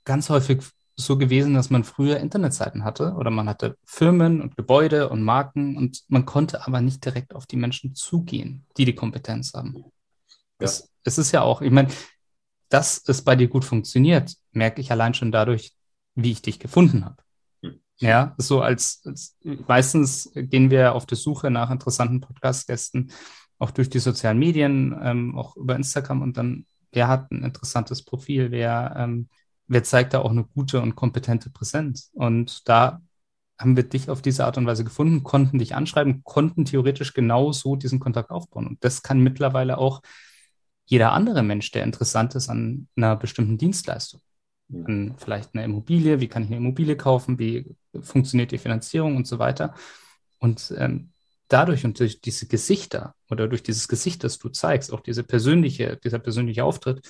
ganz 0.05 0.29
häufig 0.29 0.61
so 0.95 1.17
gewesen, 1.17 1.53
dass 1.53 1.69
man 1.69 1.83
früher 1.83 2.17
Internetseiten 2.17 2.83
hatte 2.83 3.13
oder 3.13 3.29
man 3.29 3.49
hatte 3.49 3.77
Firmen 3.83 4.41
und 4.41 4.55
Gebäude 4.55 5.09
und 5.09 5.21
Marken 5.21 5.75
und 5.75 6.03
man 6.07 6.25
konnte 6.25 6.65
aber 6.65 6.81
nicht 6.81 7.03
direkt 7.03 7.35
auf 7.35 7.45
die 7.45 7.55
Menschen 7.55 7.93
zugehen, 7.95 8.65
die 8.77 8.85
die 8.85 8.95
Kompetenz 8.95 9.53
haben. 9.53 9.75
Ja. 9.75 9.81
Es, 10.59 10.89
es 11.03 11.17
ist 11.17 11.31
ja 11.31 11.41
auch, 11.41 11.61
ich 11.61 11.71
meine, 11.71 11.89
dass 12.69 13.03
es 13.07 13.23
bei 13.23 13.35
dir 13.35 13.47
gut 13.47 13.65
funktioniert, 13.65 14.33
merke 14.51 14.81
ich 14.81 14.91
allein 14.91 15.13
schon 15.13 15.31
dadurch, 15.31 15.73
wie 16.15 16.31
ich 16.31 16.41
dich 16.41 16.59
gefunden 16.59 17.05
habe. 17.05 17.17
Ja, 17.99 18.35
so 18.37 18.61
als, 18.61 19.01
als 19.05 19.37
meistens 19.67 20.31
gehen 20.35 20.69
wir 20.69 20.93
auf 20.93 21.07
der 21.07 21.17
Suche 21.17 21.49
nach 21.49 21.71
interessanten 21.71 22.21
Podcast-Gästen, 22.21 23.11
auch 23.57 23.71
durch 23.71 23.89
die 23.89 23.99
sozialen 23.99 24.37
Medien, 24.37 24.95
ähm, 25.01 25.35
auch 25.35 25.57
über 25.57 25.75
Instagram 25.75 26.21
und 26.21 26.37
dann, 26.37 26.67
wer 26.91 27.07
hat 27.07 27.31
ein 27.31 27.43
interessantes 27.43 28.03
Profil, 28.05 28.51
wer, 28.51 28.93
ähm, 28.97 29.29
wer 29.67 29.83
zeigt 29.83 30.13
da 30.13 30.19
auch 30.19 30.29
eine 30.29 30.43
gute 30.43 30.79
und 30.79 30.95
kompetente 30.95 31.49
Präsenz. 31.49 32.11
Und 32.13 32.69
da 32.69 33.01
haben 33.59 33.75
wir 33.75 33.83
dich 33.83 34.11
auf 34.11 34.21
diese 34.21 34.45
Art 34.45 34.59
und 34.59 34.67
Weise 34.67 34.83
gefunden, 34.83 35.23
konnten 35.23 35.57
dich 35.57 35.73
anschreiben, 35.73 36.23
konnten 36.23 36.65
theoretisch 36.65 37.15
genau 37.15 37.51
so 37.51 37.75
diesen 37.75 37.99
Kontakt 37.99 38.29
aufbauen. 38.29 38.67
Und 38.67 38.83
das 38.83 39.01
kann 39.01 39.21
mittlerweile 39.21 39.79
auch 39.79 40.01
jeder 40.85 41.13
andere 41.13 41.41
Mensch, 41.41 41.71
der 41.71 41.83
interessant 41.83 42.35
ist 42.35 42.47
an 42.49 42.87
einer 42.95 43.15
bestimmten 43.15 43.57
Dienstleistung 43.57 44.21
an 44.73 45.15
vielleicht 45.17 45.53
eine 45.53 45.63
Immobilie, 45.63 46.19
wie 46.19 46.27
kann 46.27 46.43
ich 46.43 46.49
eine 46.49 46.57
Immobilie 46.57 46.97
kaufen, 46.97 47.39
wie 47.39 47.75
funktioniert 48.01 48.51
die 48.51 48.57
Finanzierung 48.57 49.15
und 49.15 49.27
so 49.27 49.39
weiter. 49.39 49.73
Und 50.39 50.73
ähm, 50.77 51.11
dadurch 51.47 51.85
und 51.85 51.99
durch 51.99 52.21
diese 52.21 52.47
Gesichter 52.47 53.15
oder 53.29 53.47
durch 53.47 53.63
dieses 53.63 53.87
Gesicht, 53.87 54.23
das 54.23 54.37
du 54.39 54.49
zeigst, 54.49 54.91
auch 54.91 55.01
diese 55.01 55.23
persönliche, 55.23 55.97
dieser 55.97 56.19
persönliche 56.19 56.63
Auftritt, 56.63 57.07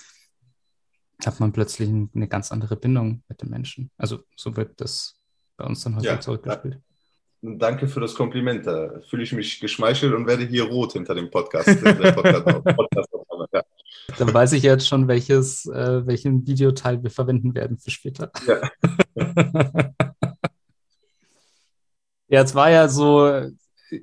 hat 1.25 1.39
man 1.39 1.51
plötzlich 1.51 1.89
eine 1.89 2.27
ganz 2.27 2.51
andere 2.51 2.75
Bindung 2.75 3.23
mit 3.27 3.41
dem 3.41 3.49
Menschen. 3.49 3.89
Also 3.97 4.19
so 4.35 4.55
wird 4.55 4.79
das 4.79 5.19
bei 5.57 5.65
uns 5.65 5.83
dann 5.83 5.95
heute 5.95 6.05
ja, 6.05 6.19
zurückgespielt. 6.19 6.79
Danke 7.41 7.87
für 7.87 7.99
das 7.99 8.13
Kompliment. 8.13 8.65
Da 8.65 8.99
fühle 9.09 9.23
ich 9.23 9.31
mich 9.31 9.59
geschmeichelt 9.59 10.13
und 10.13 10.27
werde 10.27 10.45
hier 10.45 10.63
rot 10.63 10.93
hinter 10.93 11.15
dem 11.15 11.29
Podcast. 11.29 11.67
Podcast, 11.81 12.15
Podcast. 12.75 13.06
Dann 14.17 14.33
weiß 14.33 14.53
ich 14.53 14.63
jetzt 14.63 14.87
schon, 14.87 15.07
welches, 15.07 15.65
äh, 15.65 16.05
welchen 16.05 16.47
Videoteil 16.47 17.03
wir 17.03 17.11
verwenden 17.11 17.53
werden 17.55 17.77
für 17.77 17.91
später. 17.91 18.31
Ja. 18.47 18.69
ja, 22.29 22.41
es 22.41 22.55
war 22.55 22.71
ja 22.71 22.87
so 22.87 23.51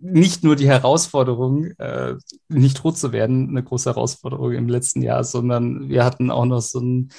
nicht 0.00 0.44
nur 0.44 0.57
die 0.57 0.68
Herausforderung, 0.68 1.66
äh, 1.78 2.14
nicht 2.48 2.83
rot 2.85 2.96
zu 2.98 3.12
werden, 3.12 3.50
eine 3.50 3.62
große 3.62 3.90
Herausforderung 3.90 4.52
im 4.52 4.68
letzten 4.68 5.02
Jahr, 5.02 5.24
sondern 5.24 5.88
wir 5.88 6.04
hatten 6.04 6.30
auch 6.30 6.46
noch 6.46 6.61
so 6.61 6.80
ein, 6.80 7.11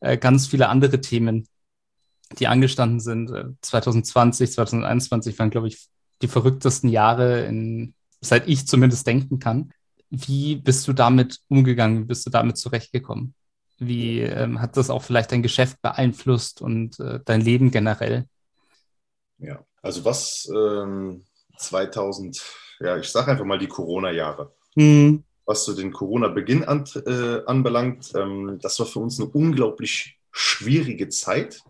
äh, 0.00 0.18
ganz 0.18 0.46
viele 0.46 0.68
andere 0.68 1.00
Themen, 1.00 1.48
die 2.38 2.46
angestanden 2.46 3.00
sind. 3.00 3.30
2020, 3.62 4.48
äh, 4.48 4.52
2021 4.52 5.38
waren, 5.38 5.50
glaube 5.50 5.68
ich, 5.68 5.88
die 6.22 6.28
verrücktesten 6.28 6.90
Jahre, 6.90 7.44
in, 7.44 7.94
seit 8.20 8.48
ich 8.48 8.66
zumindest 8.66 9.06
denken 9.06 9.38
kann. 9.38 9.72
Wie 10.14 10.56
bist 10.56 10.86
du 10.86 10.92
damit 10.92 11.40
umgegangen? 11.48 12.02
Wie 12.02 12.04
bist 12.04 12.26
du 12.26 12.30
damit 12.30 12.58
zurechtgekommen? 12.58 13.34
Wie 13.78 14.20
ähm, 14.20 14.60
hat 14.60 14.76
das 14.76 14.90
auch 14.90 15.02
vielleicht 15.02 15.32
dein 15.32 15.42
Geschäft 15.42 15.80
beeinflusst 15.80 16.60
und 16.60 17.00
äh, 17.00 17.20
dein 17.24 17.40
Leben 17.40 17.70
generell? 17.70 18.26
Ja, 19.38 19.64
also 19.80 20.04
was 20.04 20.52
ähm, 20.54 21.24
2000, 21.56 22.42
ja, 22.80 22.98
ich 22.98 23.08
sage 23.08 23.30
einfach 23.30 23.46
mal 23.46 23.58
die 23.58 23.68
Corona-Jahre. 23.68 24.52
Mhm. 24.74 25.24
Was 25.46 25.64
so 25.64 25.74
den 25.74 25.92
Corona-Beginn 25.92 26.64
an, 26.64 26.84
äh, 27.06 27.40
anbelangt, 27.46 28.12
ähm, 28.14 28.58
das 28.60 28.78
war 28.80 28.86
für 28.86 28.98
uns 28.98 29.18
eine 29.18 29.30
unglaublich 29.30 30.18
schwierige 30.30 31.08
Zeit, 31.08 31.62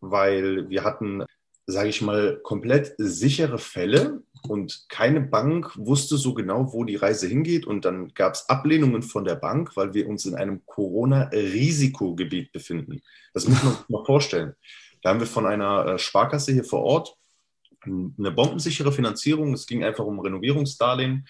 weil 0.00 0.70
wir 0.70 0.84
hatten, 0.84 1.26
sage 1.66 1.90
ich 1.90 2.00
mal, 2.00 2.40
komplett 2.42 2.94
sichere 2.96 3.58
Fälle 3.58 4.22
und 4.48 4.86
keine 4.88 5.20
Bank 5.20 5.72
wusste 5.76 6.16
so 6.16 6.34
genau, 6.34 6.72
wo 6.72 6.84
die 6.84 6.96
Reise 6.96 7.26
hingeht. 7.26 7.66
Und 7.66 7.84
dann 7.84 8.08
gab 8.14 8.34
es 8.34 8.48
Ablehnungen 8.48 9.02
von 9.02 9.24
der 9.24 9.36
Bank, 9.36 9.76
weil 9.76 9.94
wir 9.94 10.08
uns 10.08 10.24
in 10.24 10.34
einem 10.34 10.64
Corona-Risikogebiet 10.66 12.52
befinden. 12.52 13.00
Das 13.34 13.48
muss 13.48 13.62
man 13.62 13.74
sich 13.74 13.88
mal 13.88 14.04
vorstellen. 14.04 14.54
Da 15.02 15.10
haben 15.10 15.20
wir 15.20 15.26
von 15.26 15.46
einer 15.46 15.86
äh, 15.86 15.98
Sparkasse 15.98 16.52
hier 16.52 16.64
vor 16.64 16.82
Ort 16.82 17.16
eine 17.82 18.30
bombensichere 18.30 18.92
Finanzierung. 18.92 19.54
Es 19.54 19.66
ging 19.66 19.84
einfach 19.84 20.04
um 20.04 20.20
Renovierungsdarlehen 20.20 21.26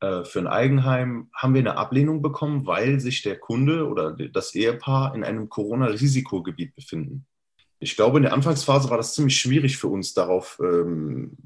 äh, 0.00 0.24
für 0.24 0.38
ein 0.38 0.46
Eigenheim. 0.46 1.28
Haben 1.34 1.54
wir 1.54 1.60
eine 1.60 1.76
Ablehnung 1.76 2.22
bekommen, 2.22 2.66
weil 2.66 3.00
sich 3.00 3.22
der 3.22 3.38
Kunde 3.38 3.88
oder 3.88 4.12
das 4.12 4.54
Ehepaar 4.54 5.14
in 5.14 5.24
einem 5.24 5.48
Corona-Risikogebiet 5.48 6.74
befinden. 6.74 7.26
Ich 7.80 7.96
glaube, 7.96 8.18
in 8.18 8.24
der 8.24 8.32
Anfangsphase 8.32 8.90
war 8.90 8.96
das 8.96 9.14
ziemlich 9.14 9.38
schwierig 9.38 9.76
für 9.76 9.88
uns, 9.88 10.14
darauf 10.14 10.58
ähm, 10.62 11.36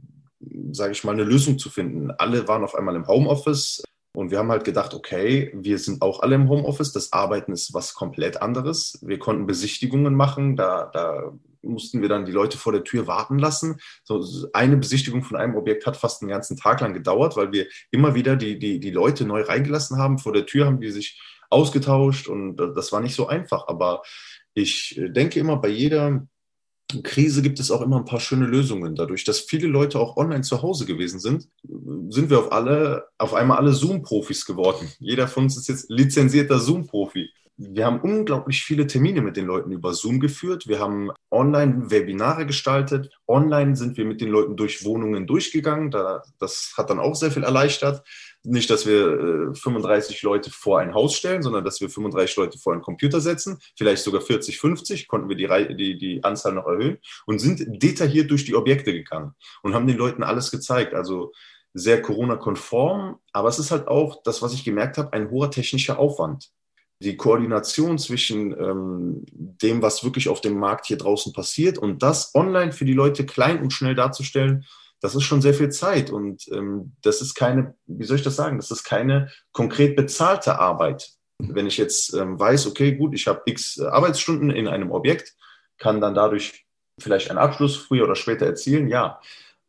sage 0.72 0.92
ich 0.92 1.04
mal, 1.04 1.12
eine 1.12 1.24
Lösung 1.24 1.58
zu 1.58 1.70
finden. 1.70 2.10
Alle 2.12 2.48
waren 2.48 2.64
auf 2.64 2.74
einmal 2.74 2.96
im 2.96 3.06
Homeoffice 3.06 3.82
und 4.14 4.30
wir 4.30 4.38
haben 4.38 4.50
halt 4.50 4.64
gedacht, 4.64 4.94
okay, 4.94 5.50
wir 5.54 5.78
sind 5.78 6.02
auch 6.02 6.20
alle 6.20 6.34
im 6.34 6.48
Homeoffice, 6.48 6.92
das 6.92 7.12
Arbeiten 7.12 7.52
ist 7.52 7.72
was 7.72 7.94
komplett 7.94 8.42
anderes. 8.42 8.98
Wir 9.02 9.18
konnten 9.18 9.46
Besichtigungen 9.46 10.14
machen, 10.14 10.56
da, 10.56 10.90
da 10.92 11.32
mussten 11.62 12.02
wir 12.02 12.08
dann 12.08 12.26
die 12.26 12.32
Leute 12.32 12.58
vor 12.58 12.72
der 12.72 12.84
Tür 12.84 13.06
warten 13.06 13.38
lassen. 13.38 13.78
So 14.04 14.24
eine 14.52 14.76
Besichtigung 14.76 15.22
von 15.22 15.38
einem 15.38 15.56
Objekt 15.56 15.86
hat 15.86 15.96
fast 15.96 16.20
einen 16.20 16.30
ganzen 16.30 16.56
Tag 16.56 16.80
lang 16.80 16.92
gedauert, 16.92 17.36
weil 17.36 17.52
wir 17.52 17.66
immer 17.90 18.14
wieder 18.14 18.36
die, 18.36 18.58
die, 18.58 18.80
die 18.80 18.90
Leute 18.90 19.24
neu 19.24 19.42
reingelassen 19.42 19.98
haben. 19.98 20.18
Vor 20.18 20.32
der 20.32 20.46
Tür 20.46 20.66
haben 20.66 20.80
die 20.80 20.90
sich 20.90 21.20
ausgetauscht 21.48 22.28
und 22.28 22.56
das 22.56 22.92
war 22.92 23.00
nicht 23.00 23.14
so 23.14 23.28
einfach. 23.28 23.68
Aber 23.68 24.02
ich 24.54 25.00
denke 25.08 25.40
immer, 25.40 25.56
bei 25.56 25.68
jeder 25.68 26.26
Krise 27.02 27.42
gibt 27.42 27.60
es 27.60 27.70
auch 27.70 27.82
immer 27.82 27.96
ein 27.96 28.04
paar 28.04 28.20
schöne 28.20 28.46
Lösungen. 28.46 28.94
Dadurch, 28.94 29.24
dass 29.24 29.40
viele 29.40 29.68
Leute 29.68 29.98
auch 29.98 30.16
online 30.16 30.42
zu 30.42 30.62
Hause 30.62 30.86
gewesen 30.86 31.20
sind, 31.20 31.48
sind 32.08 32.30
wir 32.30 32.38
auf 32.38 32.52
alle, 32.52 33.06
auf 33.18 33.34
einmal 33.34 33.58
alle 33.58 33.72
Zoom-Profis 33.72 34.44
geworden. 34.44 34.88
Jeder 34.98 35.28
von 35.28 35.44
uns 35.44 35.56
ist 35.56 35.68
jetzt 35.68 35.90
lizenzierter 35.90 36.58
Zoom-Profi. 36.58 37.30
Wir 37.56 37.86
haben 37.86 38.00
unglaublich 38.00 38.62
viele 38.64 38.86
Termine 38.86 39.20
mit 39.20 39.36
den 39.36 39.46
Leuten 39.46 39.70
über 39.72 39.92
Zoom 39.92 40.20
geführt. 40.20 40.66
Wir 40.66 40.80
haben 40.80 41.10
Online-Webinare 41.30 42.46
gestaltet. 42.46 43.10
Online 43.28 43.76
sind 43.76 43.96
wir 43.96 44.04
mit 44.04 44.20
den 44.20 44.28
Leuten 44.28 44.56
durch 44.56 44.84
Wohnungen 44.84 45.26
durchgegangen. 45.26 45.90
das 46.38 46.74
hat 46.76 46.90
dann 46.90 46.98
auch 46.98 47.14
sehr 47.14 47.30
viel 47.30 47.44
erleichtert. 47.44 48.02
Nicht, 48.44 48.70
dass 48.70 48.86
wir 48.86 49.54
35 49.54 50.22
äh, 50.22 50.26
Leute 50.26 50.50
vor 50.50 50.80
ein 50.80 50.94
Haus 50.94 51.14
stellen, 51.14 51.42
sondern 51.42 51.64
dass 51.64 51.80
wir 51.80 51.88
35 51.88 52.36
Leute 52.36 52.58
vor 52.58 52.72
einen 52.72 52.82
Computer 52.82 53.20
setzen, 53.20 53.58
vielleicht 53.76 54.02
sogar 54.02 54.20
40, 54.20 54.58
50, 54.58 55.06
konnten 55.06 55.28
wir 55.28 55.36
die, 55.36 55.76
die, 55.76 55.96
die 55.96 56.24
Anzahl 56.24 56.52
noch 56.52 56.66
erhöhen 56.66 56.98
und 57.26 57.38
sind 57.38 57.62
detailliert 57.82 58.30
durch 58.30 58.44
die 58.44 58.54
Objekte 58.54 58.92
gegangen 58.92 59.34
und 59.62 59.74
haben 59.74 59.86
den 59.86 59.96
Leuten 59.96 60.22
alles 60.22 60.50
gezeigt. 60.50 60.94
Also 60.94 61.32
sehr 61.72 62.02
Corona-konform, 62.02 63.18
aber 63.32 63.48
es 63.48 63.58
ist 63.58 63.70
halt 63.70 63.88
auch 63.88 64.22
das, 64.24 64.42
was 64.42 64.54
ich 64.54 64.64
gemerkt 64.64 64.98
habe, 64.98 65.12
ein 65.12 65.30
hoher 65.30 65.50
technischer 65.50 65.98
Aufwand 65.98 66.50
die 67.02 67.16
Koordination 67.16 67.98
zwischen 67.98 68.52
ähm, 68.52 69.24
dem, 69.32 69.82
was 69.82 70.04
wirklich 70.04 70.28
auf 70.28 70.40
dem 70.40 70.58
Markt 70.58 70.86
hier 70.86 70.96
draußen 70.96 71.32
passiert 71.32 71.76
und 71.76 72.02
das 72.02 72.34
online 72.34 72.72
für 72.72 72.84
die 72.84 72.92
Leute 72.94 73.26
klein 73.26 73.60
und 73.60 73.72
schnell 73.72 73.94
darzustellen, 73.94 74.64
das 75.02 75.16
ist 75.16 75.24
schon 75.24 75.42
sehr 75.42 75.52
viel 75.52 75.68
Zeit 75.68 76.10
und 76.10 76.46
ähm, 76.52 76.92
das 77.02 77.20
ist 77.20 77.34
keine, 77.34 77.74
wie 77.86 78.04
soll 78.04 78.16
ich 78.16 78.22
das 78.22 78.36
sagen, 78.36 78.56
das 78.56 78.70
ist 78.70 78.84
keine 78.84 79.30
konkret 79.50 79.96
bezahlte 79.96 80.58
Arbeit. 80.58 81.10
Wenn 81.38 81.66
ich 81.66 81.76
jetzt 81.76 82.14
ähm, 82.14 82.38
weiß, 82.38 82.68
okay, 82.68 82.92
gut, 82.92 83.12
ich 83.14 83.26
habe 83.26 83.42
x 83.46 83.80
Arbeitsstunden 83.80 84.50
in 84.50 84.68
einem 84.68 84.92
Objekt, 84.92 85.34
kann 85.76 86.00
dann 86.00 86.14
dadurch 86.14 86.66
vielleicht 87.00 87.30
einen 87.30 87.40
Abschluss 87.40 87.76
früher 87.76 88.04
oder 88.04 88.14
später 88.14 88.46
erzielen, 88.46 88.88
ja. 88.88 89.20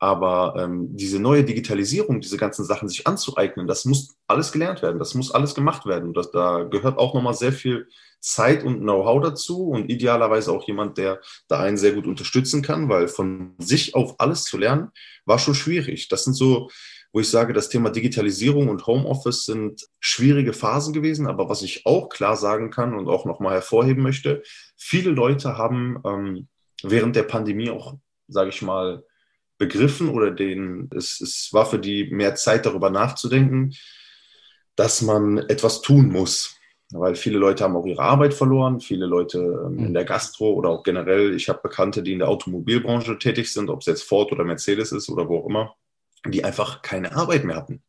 Aber 0.03 0.55
ähm, 0.57 0.89
diese 0.97 1.17
neue 1.17 1.45
Digitalisierung, 1.45 2.19
diese 2.19 2.35
ganzen 2.35 2.65
Sachen 2.65 2.89
sich 2.89 3.07
anzueignen, 3.07 3.67
das 3.67 3.85
muss 3.85 4.17
alles 4.27 4.51
gelernt 4.51 4.81
werden, 4.81 4.99
das 4.99 5.13
muss 5.15 5.31
alles 5.31 5.55
gemacht 5.55 5.85
werden. 5.85 6.13
Das, 6.13 6.29
da 6.29 6.63
gehört 6.63 6.97
auch 6.97 7.13
nochmal 7.13 7.35
sehr 7.35 7.53
viel 7.53 7.87
Zeit 8.19 8.65
und 8.65 8.81
Know-how 8.81 9.23
dazu 9.23 9.69
und 9.69 9.89
idealerweise 9.89 10.51
auch 10.51 10.67
jemand, 10.67 10.97
der 10.97 11.21
da 11.47 11.61
einen 11.61 11.77
sehr 11.77 11.93
gut 11.93 12.05
unterstützen 12.05 12.61
kann, 12.61 12.89
weil 12.89 13.07
von 13.07 13.55
sich 13.59 13.95
auf 13.95 14.19
alles 14.19 14.43
zu 14.43 14.57
lernen, 14.57 14.89
war 15.23 15.39
schon 15.39 15.55
schwierig. 15.55 16.09
Das 16.09 16.25
sind 16.25 16.33
so, 16.33 16.69
wo 17.13 17.21
ich 17.21 17.29
sage, 17.29 17.53
das 17.53 17.69
Thema 17.69 17.89
Digitalisierung 17.89 18.67
und 18.67 18.85
Homeoffice 18.85 19.45
sind 19.45 19.87
schwierige 20.01 20.51
Phasen 20.51 20.93
gewesen. 20.93 21.27
Aber 21.27 21.47
was 21.47 21.61
ich 21.61 21.85
auch 21.85 22.09
klar 22.09 22.35
sagen 22.35 22.71
kann 22.71 22.93
und 22.93 23.07
auch 23.07 23.23
nochmal 23.23 23.53
hervorheben 23.53 24.03
möchte, 24.03 24.43
viele 24.75 25.11
Leute 25.11 25.57
haben 25.57 26.01
ähm, 26.05 26.49
während 26.81 27.15
der 27.15 27.23
Pandemie 27.23 27.69
auch, 27.69 27.95
sage 28.27 28.49
ich 28.49 28.61
mal, 28.61 29.05
begriffen 29.57 30.09
oder 30.09 30.31
den, 30.31 30.89
es, 30.95 31.21
es 31.21 31.49
war 31.51 31.65
für 31.65 31.79
die 31.79 32.05
mehr 32.05 32.35
Zeit 32.35 32.65
darüber 32.65 32.89
nachzudenken, 32.89 33.73
dass 34.75 35.01
man 35.01 35.37
etwas 35.37 35.81
tun 35.81 36.09
muss. 36.09 36.57
Weil 36.91 37.15
viele 37.15 37.39
Leute 37.39 37.63
haben 37.63 37.75
auch 37.75 37.85
ihre 37.85 38.03
Arbeit 38.03 38.33
verloren, 38.33 38.79
viele 38.79 39.07
Leute 39.07 39.39
ähm, 39.39 39.79
in 39.79 39.89
mhm. 39.89 39.93
der 39.93 40.05
Gastro 40.05 40.51
oder 40.53 40.69
auch 40.69 40.83
generell, 40.83 41.33
ich 41.33 41.49
habe 41.49 41.59
Bekannte, 41.63 42.03
die 42.03 42.13
in 42.13 42.19
der 42.19 42.29
Automobilbranche 42.29 43.17
tätig 43.17 43.51
sind, 43.51 43.69
ob 43.69 43.81
es 43.81 43.87
jetzt 43.87 44.03
Ford 44.03 44.31
oder 44.31 44.43
Mercedes 44.43 44.91
ist 44.91 45.09
oder 45.09 45.27
wo 45.27 45.39
auch 45.39 45.47
immer, 45.47 45.75
die 46.27 46.43
einfach 46.43 46.81
keine 46.81 47.15
Arbeit 47.15 47.45
mehr 47.45 47.55
hatten. 47.55 47.81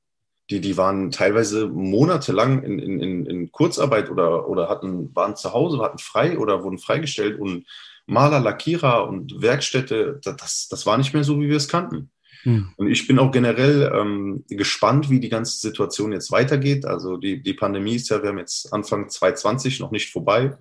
Die, 0.50 0.60
die 0.60 0.76
waren 0.76 1.10
teilweise 1.10 1.68
monatelang 1.68 2.62
in, 2.62 2.78
in, 2.78 3.26
in 3.26 3.52
Kurzarbeit 3.52 4.10
oder, 4.10 4.48
oder 4.48 4.68
hatten, 4.68 5.14
waren 5.14 5.36
zu 5.36 5.52
Hause, 5.52 5.78
hatten 5.80 5.98
frei 5.98 6.38
oder 6.38 6.62
wurden 6.62 6.78
freigestellt 6.78 7.38
und 7.38 7.66
Maler, 8.06 8.40
Lackierer 8.40 9.08
und 9.08 9.40
Werkstätte, 9.40 10.20
das, 10.22 10.68
das 10.68 10.86
war 10.86 10.98
nicht 10.98 11.14
mehr 11.14 11.24
so, 11.24 11.40
wie 11.40 11.48
wir 11.48 11.56
es 11.56 11.68
kannten. 11.68 12.10
Hm. 12.42 12.70
Und 12.76 12.88
ich 12.88 13.06
bin 13.06 13.18
auch 13.18 13.30
generell 13.30 13.90
ähm, 13.94 14.44
gespannt, 14.48 15.08
wie 15.08 15.20
die 15.20 15.30
ganze 15.30 15.58
Situation 15.58 16.12
jetzt 16.12 16.30
weitergeht. 16.30 16.84
Also 16.84 17.16
die, 17.16 17.42
die 17.42 17.54
Pandemie 17.54 17.94
ist 17.94 18.10
ja, 18.10 18.22
wir 18.22 18.28
haben 18.30 18.38
jetzt 18.38 18.72
Anfang 18.72 19.08
2020 19.08 19.80
noch 19.80 19.90
nicht 19.90 20.12
vorbei. 20.12 20.56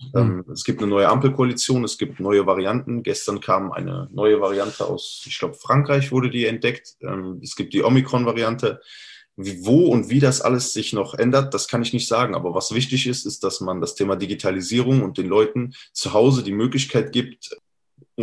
Hm. 0.00 0.10
Ähm, 0.14 0.44
es 0.52 0.64
gibt 0.64 0.80
eine 0.80 0.90
neue 0.90 1.08
Ampelkoalition, 1.08 1.84
es 1.84 1.96
gibt 1.96 2.18
neue 2.18 2.46
Varianten. 2.46 3.04
Gestern 3.04 3.40
kam 3.40 3.70
eine 3.70 4.08
neue 4.12 4.40
Variante 4.40 4.84
aus, 4.84 5.24
ich 5.26 5.38
glaube, 5.38 5.54
Frankreich 5.54 6.10
wurde 6.10 6.30
die 6.30 6.46
entdeckt. 6.46 6.96
Ähm, 7.02 7.40
es 7.42 7.54
gibt 7.54 7.72
die 7.72 7.84
Omikron-Variante. 7.84 8.80
Wie, 9.40 9.64
wo 9.64 9.86
und 9.86 10.10
wie 10.10 10.18
das 10.18 10.40
alles 10.40 10.72
sich 10.72 10.92
noch 10.92 11.14
ändert, 11.14 11.54
das 11.54 11.68
kann 11.68 11.80
ich 11.80 11.92
nicht 11.92 12.08
sagen. 12.08 12.34
Aber 12.34 12.54
was 12.54 12.74
wichtig 12.74 13.06
ist, 13.06 13.24
ist, 13.24 13.44
dass 13.44 13.60
man 13.60 13.80
das 13.80 13.94
Thema 13.94 14.16
Digitalisierung 14.16 15.02
und 15.02 15.16
den 15.16 15.26
Leuten 15.26 15.74
zu 15.92 16.12
Hause 16.12 16.42
die 16.42 16.52
Möglichkeit 16.52 17.12
gibt, 17.12 17.56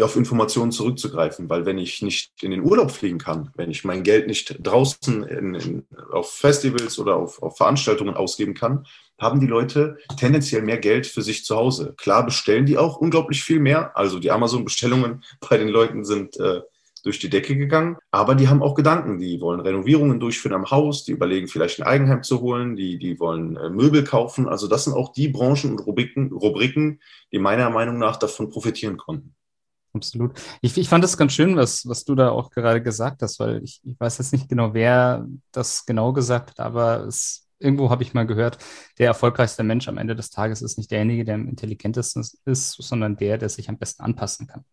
auf 0.04 0.18
Informationen 0.18 0.74
zurückzugreifen. 0.74 1.50
Weil 1.50 1.66
wenn 1.66 1.78
ich 1.78 2.02
nicht 2.02 2.32
in 2.42 2.52
den 2.52 2.64
Urlaub 2.64 2.92
fliegen 2.92 3.18
kann, 3.18 3.52
wenn 3.56 3.72
ich 3.72 3.86
mein 3.86 4.04
Geld 4.04 4.28
nicht 4.28 4.58
draußen 4.62 5.24
in, 5.24 5.56
in, 5.56 5.88
auf 6.12 6.32
Festivals 6.32 7.00
oder 7.00 7.16
auf, 7.16 7.42
auf 7.42 7.56
Veranstaltungen 7.56 8.16
ausgeben 8.16 8.54
kann, 8.54 8.86
haben 9.18 9.40
die 9.40 9.48
Leute 9.48 9.98
tendenziell 10.20 10.64
mehr 10.64 10.80
Geld 10.80 11.08
für 11.08 11.22
sich 11.22 11.46
zu 11.46 11.56
Hause. 11.56 11.94
Klar 11.96 12.26
bestellen 12.26 12.66
die 12.66 12.78
auch 12.78 12.98
unglaublich 12.98 13.42
viel 13.42 13.62
mehr. 13.62 13.96
Also 13.96 14.20
die 14.20 14.32
Amazon-Bestellungen 14.32 15.24
bei 15.50 15.58
den 15.58 15.70
Leuten 15.70 16.04
sind 16.04 16.38
äh, 16.40 16.62
durch 17.06 17.20
die 17.20 17.30
Decke 17.30 17.56
gegangen. 17.56 17.98
Aber 18.10 18.34
die 18.36 18.48
haben 18.48 18.64
auch 18.64 18.74
Gedanken. 18.74 19.20
Die 19.20 19.40
wollen 19.40 19.60
Renovierungen 19.60 20.20
durchführen 20.20 20.56
am 20.56 20.72
Haus, 20.72 21.06
die 21.06 21.12
überlegen 21.12 21.48
vielleicht 21.48 21.80
ein 21.80 21.88
Eigenheim 21.88 22.24
zu 22.24 22.42
holen, 22.42 22.76
die, 22.76 22.98
die 22.98 23.20
wollen 23.20 23.56
äh, 23.58 23.70
Möbel 23.70 24.04
kaufen. 24.04 24.50
Also 24.50 24.68
das 24.68 24.86
sind 24.86 24.94
auch 24.94 25.14
die 25.14 25.28
Branchen 25.28 25.72
und 25.72 25.86
Rubriken, 25.86 26.32
Rubriken, 26.32 27.00
die 27.32 27.40
meiner 27.40 27.70
Meinung 27.70 28.00
nach 28.00 28.18
davon 28.18 28.50
profitieren 28.50 28.98
konnten. 28.98 29.36
Absolut. 29.94 30.34
Ich, 30.62 30.76
ich 30.78 30.90
fand 30.90 31.04
es 31.04 31.16
ganz 31.16 31.34
schön, 31.34 31.56
was, 31.56 31.88
was 31.88 32.04
du 32.04 32.16
da 32.16 32.32
auch 32.32 32.50
gerade 32.50 32.82
gesagt 32.82 33.22
hast, 33.22 33.40
weil 33.40 33.64
ich, 33.64 33.82
ich 33.84 33.98
weiß 34.00 34.18
jetzt 34.18 34.34
nicht 34.34 34.50
genau, 34.50 34.74
wer 34.74 35.28
das 35.52 35.86
genau 35.86 36.12
gesagt 36.12 36.50
hat, 36.50 36.60
aber 36.60 37.06
es, 37.06 37.48
irgendwo 37.60 37.90
habe 37.92 38.04
ich 38.04 38.14
mal 38.14 38.26
gehört, 38.26 38.58
der 38.98 39.08
erfolgreichste 39.08 39.64
Mensch 39.64 39.88
am 39.88 39.98
Ende 39.98 40.16
des 40.16 40.32
Tages 40.32 40.62
ist 40.62 40.78
nicht 40.78 40.92
derjenige, 40.92 41.24
der 41.24 41.36
am 41.36 41.48
intelligentesten 41.48 42.26
ist, 42.46 42.72
sondern 42.74 43.16
der, 43.16 43.38
der 43.38 43.48
sich 43.48 43.70
am 43.70 43.78
besten 43.78 44.04
anpassen 44.04 44.48
kann 44.48 44.66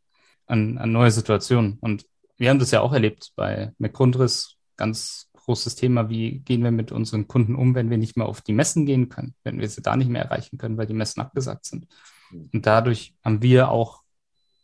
an, 0.46 0.78
an 0.78 0.92
neue 0.92 1.10
Situationen. 1.10 1.78
Und 1.80 2.06
wir 2.42 2.50
haben 2.50 2.59
das 2.59 2.72
ja 2.72 2.81
auch 2.81 2.92
erlebt 2.92 3.31
bei 3.37 3.72
McGrundriss, 3.78 4.57
ganz 4.76 5.31
großes 5.35 5.76
Thema, 5.76 6.11
wie 6.11 6.40
gehen 6.40 6.64
wir 6.64 6.72
mit 6.72 6.90
unseren 6.90 7.28
Kunden 7.28 7.55
um, 7.55 7.76
wenn 7.76 7.88
wir 7.88 7.98
nicht 7.98 8.16
mehr 8.16 8.26
auf 8.26 8.40
die 8.40 8.52
Messen 8.52 8.85
gehen 8.85 9.09
können, 9.09 9.37
wenn 9.44 9.61
wir 9.61 9.68
sie 9.68 9.81
da 9.81 9.94
nicht 9.94 10.11
mehr 10.11 10.24
erreichen 10.24 10.59
können, 10.59 10.76
weil 10.76 10.88
die 10.88 10.92
Messen 10.92 11.22
abgesagt 11.22 11.66
sind. 11.66 11.87
Und 12.33 12.66
dadurch 12.66 13.14
haben 13.24 13.42
wir 13.42 13.68
auch 13.70 14.02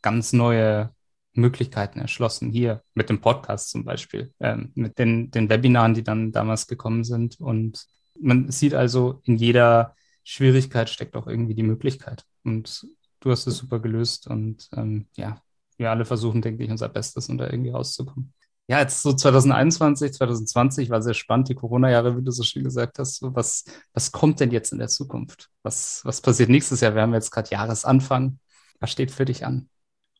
ganz 0.02 0.32
neue 0.32 0.90
Möglichkeiten 1.34 2.00
erschlossen, 2.00 2.50
hier 2.50 2.82
mit 2.94 3.10
dem 3.10 3.20
Podcast 3.20 3.70
zum 3.70 3.84
Beispiel, 3.84 4.32
ähm, 4.40 4.72
mit 4.74 4.98
den, 4.98 5.30
den 5.30 5.48
Webinaren, 5.48 5.94
die 5.94 6.02
dann 6.02 6.32
damals 6.32 6.66
gekommen 6.66 7.04
sind. 7.04 7.38
Und 7.38 7.86
man 8.20 8.50
sieht 8.50 8.74
also, 8.74 9.20
in 9.22 9.36
jeder 9.36 9.94
Schwierigkeit 10.24 10.90
steckt 10.90 11.14
auch 11.14 11.28
irgendwie 11.28 11.54
die 11.54 11.62
Möglichkeit. 11.62 12.24
Und 12.42 12.88
du 13.20 13.30
hast 13.30 13.46
es 13.46 13.58
super 13.58 13.78
gelöst 13.78 14.26
und 14.26 14.68
ähm, 14.74 15.06
ja, 15.14 15.40
wir 15.78 15.90
alle 15.90 16.04
versuchen, 16.04 16.42
denke 16.42 16.64
ich, 16.64 16.70
unser 16.70 16.88
Bestes, 16.88 17.28
um 17.28 17.38
da 17.38 17.48
irgendwie 17.48 17.70
rauszukommen. 17.70 18.34
Ja, 18.70 18.80
jetzt 18.80 19.02
so 19.02 19.14
2021, 19.14 20.12
2020 20.12 20.90
war 20.90 21.00
sehr 21.00 21.14
spannend, 21.14 21.48
die 21.48 21.54
Corona-Jahre, 21.54 22.18
wie 22.18 22.22
du 22.22 22.30
so 22.30 22.42
schön 22.42 22.64
gesagt 22.64 22.98
hast. 22.98 23.22
Was, 23.22 23.64
was 23.94 24.12
kommt 24.12 24.40
denn 24.40 24.50
jetzt 24.50 24.72
in 24.72 24.78
der 24.78 24.88
Zukunft? 24.88 25.48
Was, 25.62 26.02
was 26.04 26.20
passiert 26.20 26.50
nächstes 26.50 26.82
Jahr? 26.82 26.94
Wir 26.94 27.00
haben 27.00 27.14
jetzt 27.14 27.30
gerade 27.30 27.48
Jahresanfang. 27.48 28.38
Was 28.78 28.92
steht 28.92 29.10
für 29.10 29.24
dich 29.24 29.46
an? 29.46 29.70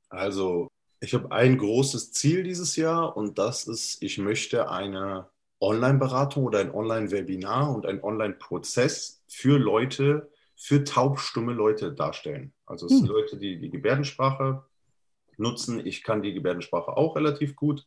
Also, 0.09 0.69
ich 1.01 1.13
habe 1.13 1.31
ein 1.31 1.59
großes 1.59 2.13
Ziel 2.13 2.43
dieses 2.43 2.75
Jahr 2.77 3.17
und 3.19 3.39
das 3.39 3.69
ist, 3.69 4.03
ich 4.03 4.17
möchte 4.17 4.71
eine 4.71 5.29
Online-Beratung 5.61 6.45
oder 6.45 6.61
ein 6.61 6.75
Online-Webinar 6.75 7.75
und 7.75 7.85
ein 7.85 8.03
Online-Prozess 8.03 9.23
für 9.29 9.59
Leute, 9.59 10.31
für 10.57 10.85
taubstumme 10.85 11.53
Leute 11.53 11.93
darstellen. 11.93 12.55
Also 12.65 12.87
es 12.87 12.93
hm. 12.93 12.99
sind 12.99 13.09
Leute, 13.09 13.37
die 13.37 13.61
die 13.61 13.71
Gebärdensprache 13.71 14.65
nutzen. 15.39 15.85
Ich 15.85 16.03
kann 16.03 16.23
die 16.23 16.33
Gebärdensprache 16.33 16.97
auch 16.97 17.17
relativ 17.17 17.57
gut. 17.57 17.87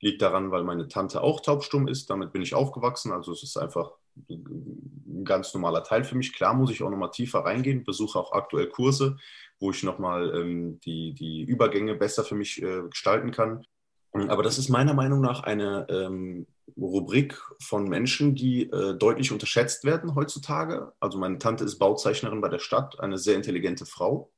Liegt 0.00 0.22
daran, 0.22 0.50
weil 0.50 0.62
meine 0.62 0.88
Tante 0.88 1.22
auch 1.22 1.40
taubstumm 1.40 1.88
ist. 1.88 2.10
Damit 2.10 2.32
bin 2.32 2.42
ich 2.42 2.54
aufgewachsen. 2.54 3.12
Also 3.12 3.32
es 3.32 3.42
ist 3.42 3.56
einfach 3.56 3.92
ein 4.28 5.24
ganz 5.24 5.52
normaler 5.54 5.84
Teil 5.84 6.04
für 6.04 6.16
mich. 6.16 6.32
Klar 6.32 6.54
muss 6.54 6.70
ich 6.70 6.82
auch 6.82 6.90
nochmal 6.90 7.10
tiefer 7.10 7.40
reingehen, 7.40 7.84
besuche 7.84 8.18
auch 8.18 8.32
aktuell 8.32 8.68
Kurse, 8.68 9.16
wo 9.58 9.70
ich 9.70 9.82
nochmal 9.82 10.34
ähm, 10.34 10.80
die, 10.80 11.14
die 11.14 11.42
Übergänge 11.42 11.94
besser 11.94 12.24
für 12.24 12.34
mich 12.34 12.62
äh, 12.62 12.82
gestalten 12.88 13.30
kann. 13.30 13.64
Aber 14.12 14.42
das 14.42 14.58
ist 14.58 14.68
meiner 14.68 14.94
Meinung 14.94 15.20
nach 15.20 15.42
eine 15.42 15.86
ähm, 15.90 16.46
Rubrik 16.76 17.40
von 17.60 17.88
Menschen, 17.88 18.34
die 18.34 18.62
äh, 18.70 18.96
deutlich 18.96 19.32
unterschätzt 19.32 19.84
werden 19.84 20.14
heutzutage. 20.14 20.92
Also 20.98 21.18
meine 21.18 21.38
Tante 21.38 21.64
ist 21.64 21.78
Bauzeichnerin 21.78 22.40
bei 22.40 22.48
der 22.48 22.58
Stadt, 22.58 22.98
eine 23.00 23.18
sehr 23.18 23.36
intelligente 23.36 23.86
Frau 23.86 24.30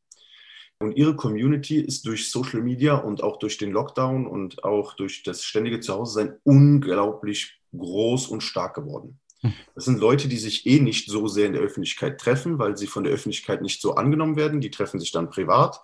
Und 0.81 0.97
ihre 0.97 1.15
Community 1.15 1.79
ist 1.79 2.07
durch 2.07 2.31
Social 2.31 2.63
Media 2.63 2.95
und 2.95 3.23
auch 3.23 3.39
durch 3.39 3.59
den 3.59 3.71
Lockdown 3.71 4.27
und 4.27 4.65
auch 4.65 4.95
durch 4.95 5.23
das 5.23 5.45
ständige 5.45 5.81
Zuhause-Sein 5.81 6.39
unglaublich 6.43 7.61
groß 7.77 8.29
und 8.29 8.43
stark 8.43 8.75
geworden. 8.75 9.21
Hm. 9.43 9.53
Das 9.75 9.85
sind 9.85 10.01
Leute, 10.01 10.27
die 10.27 10.39
sich 10.39 10.67
eh 10.67 10.81
nicht 10.81 11.11
so 11.11 11.29
sehr 11.29 11.47
in 11.47 11.53
der 11.53 11.63
Öffentlichkeit 11.63 12.19
treffen, 12.19 12.59
weil 12.59 12.79
sie 12.79 12.87
von 12.87 13.05
der 13.05 13.13
Öffentlichkeit 13.13 13.61
nicht 13.61 13.83
so 13.83 13.95
angenommen 13.95 14.37
werden. 14.37 14.63
Die 14.63 14.71
treffen 14.71 14.99
sich 14.99 15.13
dann 15.13 15.29
privat. 15.29 15.81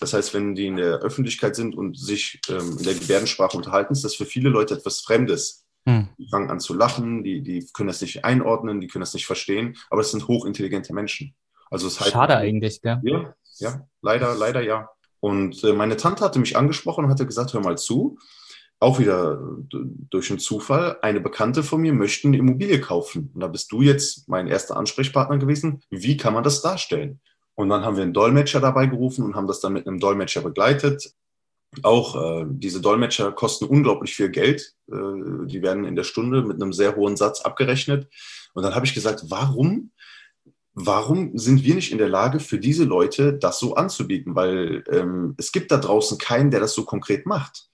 Das 0.00 0.14
heißt, 0.14 0.34
wenn 0.34 0.56
die 0.56 0.66
in 0.66 0.76
der 0.76 0.98
Öffentlichkeit 0.98 1.54
sind 1.54 1.76
und 1.76 1.96
sich 1.96 2.40
ähm, 2.48 2.76
in 2.76 2.84
der 2.84 2.94
Gebärdensprache 2.94 3.56
unterhalten, 3.56 3.92
ist 3.92 4.02
das 4.02 4.16
für 4.16 4.26
viele 4.26 4.48
Leute 4.48 4.74
etwas 4.74 5.00
Fremdes. 5.00 5.64
Hm. 5.86 6.08
Die 6.18 6.28
fangen 6.28 6.50
an 6.50 6.58
zu 6.58 6.74
lachen, 6.74 7.22
die, 7.22 7.42
die 7.42 7.66
können 7.72 7.86
das 7.86 8.00
nicht 8.00 8.24
einordnen, 8.24 8.80
die 8.80 8.88
können 8.88 9.02
das 9.02 9.14
nicht 9.14 9.26
verstehen, 9.26 9.76
aber 9.90 10.00
es 10.00 10.10
sind 10.10 10.26
hochintelligente 10.26 10.92
Menschen. 10.92 11.34
Also 11.70 11.86
es 11.86 12.00
heißt, 12.00 12.10
Schade 12.12 12.36
eigentlich, 12.36 12.82
gell? 12.82 13.00
Ja, 13.04 13.34
ja, 13.60 13.86
leider, 14.02 14.34
leider 14.34 14.62
ja. 14.62 14.88
Und 15.20 15.62
äh, 15.64 15.72
meine 15.72 15.96
Tante 15.96 16.24
hatte 16.24 16.38
mich 16.38 16.56
angesprochen 16.56 17.04
und 17.04 17.10
hatte 17.10 17.26
gesagt, 17.26 17.52
hör 17.52 17.60
mal 17.60 17.78
zu, 17.78 18.18
auch 18.80 18.98
wieder 18.98 19.38
durch 19.68 20.30
einen 20.30 20.38
Zufall, 20.38 20.96
eine 21.02 21.20
Bekannte 21.20 21.62
von 21.62 21.82
mir 21.82 21.92
möchte 21.92 22.26
eine 22.26 22.38
Immobilie 22.38 22.80
kaufen. 22.80 23.30
Und 23.34 23.40
da 23.40 23.46
bist 23.46 23.70
du 23.72 23.82
jetzt 23.82 24.26
mein 24.26 24.48
erster 24.48 24.76
Ansprechpartner 24.76 25.36
gewesen. 25.36 25.82
Wie 25.90 26.16
kann 26.16 26.32
man 26.32 26.42
das 26.42 26.62
darstellen? 26.62 27.20
Und 27.54 27.68
dann 27.68 27.84
haben 27.84 27.96
wir 27.96 28.04
einen 28.04 28.14
Dolmetscher 28.14 28.58
dabei 28.58 28.86
gerufen 28.86 29.22
und 29.22 29.36
haben 29.36 29.46
das 29.46 29.60
dann 29.60 29.74
mit 29.74 29.86
einem 29.86 30.00
Dolmetscher 30.00 30.40
begleitet. 30.40 31.12
Auch 31.82 32.16
äh, 32.16 32.46
diese 32.48 32.80
Dolmetscher 32.80 33.32
kosten 33.32 33.66
unglaublich 33.66 34.14
viel 34.14 34.30
Geld. 34.30 34.74
Äh, 34.90 34.94
die 35.44 35.60
werden 35.60 35.84
in 35.84 35.94
der 35.94 36.04
Stunde 36.04 36.42
mit 36.42 36.60
einem 36.60 36.72
sehr 36.72 36.96
hohen 36.96 37.16
Satz 37.16 37.42
abgerechnet. 37.42 38.08
Und 38.54 38.62
dann 38.62 38.74
habe 38.74 38.86
ich 38.86 38.94
gesagt, 38.94 39.24
warum 39.28 39.90
warum 40.74 41.36
sind 41.36 41.64
wir 41.64 41.74
nicht 41.74 41.92
in 41.92 41.98
der 41.98 42.08
Lage, 42.08 42.40
für 42.40 42.58
diese 42.58 42.84
Leute 42.84 43.34
das 43.34 43.58
so 43.58 43.74
anzubieten? 43.74 44.34
Weil 44.34 44.84
ähm, 44.90 45.34
es 45.38 45.52
gibt 45.52 45.70
da 45.70 45.78
draußen 45.78 46.18
keinen, 46.18 46.50
der 46.50 46.60
das 46.60 46.74
so 46.74 46.84
konkret 46.84 47.26
macht. 47.26 47.66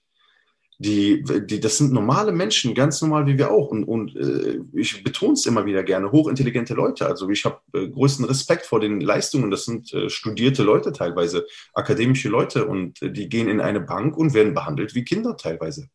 Die, 0.79 1.23
die, 1.23 1.59
das 1.59 1.79
sind 1.79 1.91
normale 1.91 2.31
Menschen, 2.31 2.75
ganz 2.75 3.01
normal 3.01 3.25
wie 3.25 3.37
wir 3.37 3.49
auch. 3.49 3.69
Und, 3.69 3.83
und 3.83 4.15
äh, 4.15 4.59
ich 4.73 5.03
betone 5.03 5.33
es 5.33 5.45
immer 5.47 5.65
wieder 5.65 5.81
gerne, 5.83 6.11
hochintelligente 6.11 6.75
Leute. 6.75 7.07
Also 7.07 7.27
ich 7.29 7.45
habe 7.45 7.59
äh, 7.73 7.87
größten 7.87 8.25
Respekt 8.25 8.67
vor 8.67 8.79
den 8.79 9.01
Leistungen. 9.01 9.49
Das 9.49 9.65
sind 9.65 9.91
äh, 9.93 10.09
studierte 10.09 10.61
Leute 10.61 10.91
teilweise, 10.91 11.47
akademische 11.73 12.29
Leute. 12.29 12.67
Und 12.67 13.01
äh, 13.01 13.11
die 13.11 13.27
gehen 13.27 13.47
in 13.47 13.59
eine 13.59 13.79
Bank 13.79 14.15
und 14.17 14.35
werden 14.35 14.53
behandelt 14.53 14.93
wie 14.93 15.03
Kinder 15.03 15.35
teilweise. 15.35 15.89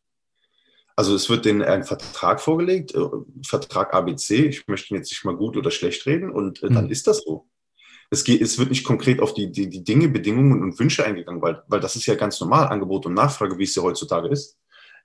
Also 1.02 1.16
es 1.16 1.28
wird 1.28 1.46
denen 1.46 1.62
ein 1.62 1.82
Vertrag 1.82 2.40
vorgelegt, 2.40 2.94
äh, 2.94 3.00
Vertrag 3.44 3.92
ABC, 3.92 4.46
ich 4.46 4.68
möchte 4.68 4.94
jetzt 4.94 5.10
nicht 5.10 5.24
mal 5.24 5.34
gut 5.34 5.56
oder 5.56 5.72
schlecht 5.72 6.06
reden 6.06 6.30
und 6.30 6.62
äh, 6.62 6.70
dann 6.70 6.84
mhm. 6.84 6.92
ist 6.92 7.08
das 7.08 7.24
so. 7.24 7.48
Es, 8.10 8.22
geht, 8.22 8.40
es 8.40 8.56
wird 8.56 8.68
nicht 8.68 8.84
konkret 8.84 9.18
auf 9.18 9.34
die, 9.34 9.50
die, 9.50 9.68
die 9.68 9.82
Dinge, 9.82 10.06
Bedingungen 10.06 10.62
und 10.62 10.78
Wünsche 10.78 11.04
eingegangen, 11.04 11.42
weil, 11.42 11.60
weil 11.66 11.80
das 11.80 11.96
ist 11.96 12.06
ja 12.06 12.14
ganz 12.14 12.40
normal, 12.40 12.68
Angebot 12.68 13.06
und 13.06 13.14
Nachfrage, 13.14 13.58
wie 13.58 13.64
es 13.64 13.74
ja 13.74 13.82
heutzutage 13.82 14.28
ist. 14.28 14.56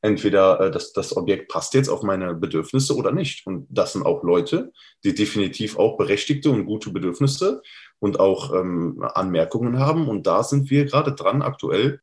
Entweder 0.03 0.59
äh, 0.59 0.69
das, 0.69 0.93
das 0.93 1.17
Objekt 1.17 1.51
passt 1.51 1.73
jetzt 1.73 1.89
auf 1.89 2.03
meine 2.03 2.35
Bedürfnisse 2.35 2.95
oder 2.95 3.11
nicht. 3.11 3.47
Und 3.47 3.65
das 3.71 3.93
sind 3.93 4.05
auch 4.05 4.21
Leute, 4.21 4.71
die 5.03 5.15
definitiv 5.15 5.79
auch 5.79 5.97
berechtigte 5.97 6.51
und 6.51 6.67
gute 6.67 6.91
Bedürfnisse 6.91 7.63
und 7.97 8.19
auch 8.19 8.53
ähm, 8.53 9.01
Anmerkungen 9.01 9.79
haben. 9.79 10.07
Und 10.07 10.27
da 10.27 10.43
sind 10.43 10.69
wir 10.69 10.85
gerade 10.85 11.13
dran, 11.13 11.41
aktuell 11.41 12.01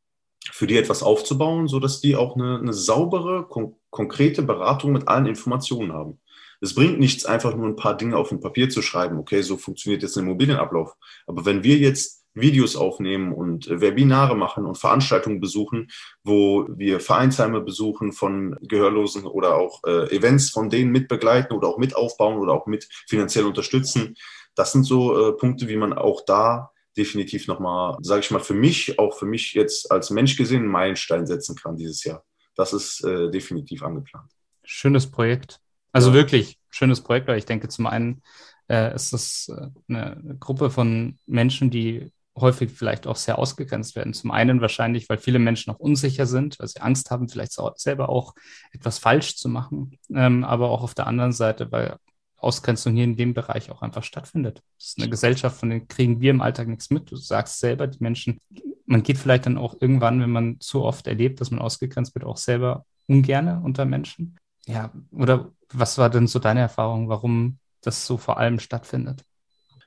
für 0.52 0.66
die 0.66 0.76
etwas 0.76 1.02
aufzubauen, 1.02 1.68
so 1.68 1.80
dass 1.80 2.00
die 2.00 2.16
auch 2.16 2.36
eine, 2.36 2.58
eine 2.58 2.72
saubere, 2.72 3.46
kon 3.48 3.76
konkrete 3.90 4.42
Beratung 4.42 4.92
mit 4.92 5.06
allen 5.06 5.26
Informationen 5.26 5.92
haben. 5.92 6.18
Es 6.60 6.74
bringt 6.74 6.98
nichts, 6.98 7.24
einfach 7.24 7.54
nur 7.54 7.66
ein 7.66 7.76
paar 7.76 7.96
Dinge 7.96 8.16
auf 8.16 8.32
ein 8.32 8.40
Papier 8.40 8.68
zu 8.68 8.82
schreiben. 8.82 9.18
Okay, 9.18 9.42
so 9.42 9.56
funktioniert 9.56 10.02
jetzt 10.02 10.16
ein 10.16 10.24
Immobilienablauf. 10.24 10.94
Aber 11.26 11.44
wenn 11.44 11.62
wir 11.62 11.76
jetzt 11.76 12.24
Videos 12.34 12.74
aufnehmen 12.74 13.32
und 13.32 13.68
Webinare 13.68 14.34
machen 14.34 14.66
und 14.66 14.76
Veranstaltungen 14.76 15.40
besuchen, 15.40 15.90
wo 16.24 16.66
wir 16.68 17.00
Vereinsheime 17.00 17.60
besuchen 17.60 18.12
von 18.12 18.56
Gehörlosen 18.62 19.24
oder 19.24 19.56
auch 19.56 19.82
äh, 19.84 20.14
Events 20.14 20.50
von 20.50 20.68
denen 20.68 20.90
mitbegleiten 20.90 21.56
oder 21.56 21.68
auch 21.68 21.78
mit 21.78 21.94
aufbauen 21.94 22.38
oder 22.38 22.52
auch 22.52 22.66
mit 22.66 22.88
finanziell 23.08 23.46
unterstützen. 23.46 24.16
Das 24.56 24.72
sind 24.72 24.84
so 24.84 25.28
äh, 25.28 25.32
Punkte, 25.32 25.68
wie 25.68 25.76
man 25.76 25.92
auch 25.92 26.22
da 26.24 26.72
definitiv 26.96 27.46
nochmal, 27.48 27.96
sage 28.02 28.20
ich 28.20 28.30
mal, 28.30 28.40
für 28.40 28.54
mich, 28.54 28.98
auch 28.98 29.16
für 29.16 29.26
mich 29.26 29.54
jetzt 29.54 29.90
als 29.90 30.10
Mensch 30.10 30.36
gesehen, 30.36 30.62
einen 30.62 30.70
Meilenstein 30.70 31.26
setzen 31.26 31.56
kann 31.56 31.76
dieses 31.76 32.04
Jahr. 32.04 32.24
Das 32.54 32.72
ist 32.72 33.04
äh, 33.04 33.30
definitiv 33.30 33.82
angeplant. 33.82 34.30
Schönes 34.64 35.10
Projekt. 35.10 35.60
Also 35.92 36.10
ja. 36.10 36.14
wirklich 36.14 36.58
schönes 36.70 37.00
Projekt, 37.00 37.28
weil 37.28 37.38
ich 37.38 37.46
denke, 37.46 37.68
zum 37.68 37.86
einen 37.86 38.22
äh, 38.68 38.94
ist 38.94 39.12
das 39.12 39.48
äh, 39.48 39.68
eine 39.88 40.36
Gruppe 40.40 40.70
von 40.70 41.18
Menschen, 41.26 41.70
die 41.70 42.12
häufig 42.36 42.72
vielleicht 42.72 43.06
auch 43.06 43.16
sehr 43.16 43.38
ausgegrenzt 43.38 43.94
werden. 43.94 44.12
Zum 44.12 44.32
einen 44.32 44.60
wahrscheinlich, 44.60 45.08
weil 45.08 45.18
viele 45.18 45.38
Menschen 45.38 45.70
noch 45.70 45.78
unsicher 45.78 46.26
sind, 46.26 46.58
weil 46.58 46.66
sie 46.66 46.80
Angst 46.80 47.10
haben, 47.10 47.28
vielleicht 47.28 47.56
selber 47.76 48.08
auch 48.08 48.34
etwas 48.72 48.98
falsch 48.98 49.36
zu 49.36 49.48
machen. 49.48 49.98
Ähm, 50.12 50.42
aber 50.42 50.70
auch 50.70 50.82
auf 50.82 50.94
der 50.94 51.06
anderen 51.06 51.32
Seite, 51.32 51.70
weil 51.70 51.96
Ausgrenzung 52.44 52.94
hier 52.94 53.04
in 53.04 53.16
dem 53.16 53.34
Bereich 53.34 53.70
auch 53.70 53.82
einfach 53.82 54.04
stattfindet. 54.04 54.62
Das 54.78 54.88
ist 54.88 54.98
eine 54.98 55.10
Gesellschaft, 55.10 55.58
von 55.58 55.70
der 55.70 55.80
kriegen 55.80 56.20
wir 56.20 56.30
im 56.30 56.40
Alltag 56.40 56.68
nichts 56.68 56.90
mit. 56.90 57.10
Du 57.10 57.16
sagst 57.16 57.60
selber, 57.60 57.86
die 57.86 58.02
Menschen, 58.02 58.38
man 58.86 59.02
geht 59.02 59.18
vielleicht 59.18 59.46
dann 59.46 59.58
auch 59.58 59.76
irgendwann, 59.80 60.20
wenn 60.20 60.30
man 60.30 60.60
zu 60.60 60.82
oft 60.82 61.06
erlebt, 61.06 61.40
dass 61.40 61.50
man 61.50 61.60
ausgegrenzt 61.60 62.14
wird, 62.14 62.24
auch 62.24 62.36
selber 62.36 62.84
ungerne 63.08 63.60
unter 63.64 63.84
Menschen. 63.84 64.36
Ja, 64.66 64.92
oder 65.10 65.52
was 65.72 65.98
war 65.98 66.10
denn 66.10 66.26
so 66.26 66.38
deine 66.38 66.60
Erfahrung, 66.60 67.08
warum 67.08 67.58
das 67.80 68.06
so 68.06 68.16
vor 68.16 68.38
allem 68.38 68.58
stattfindet? 68.58 69.24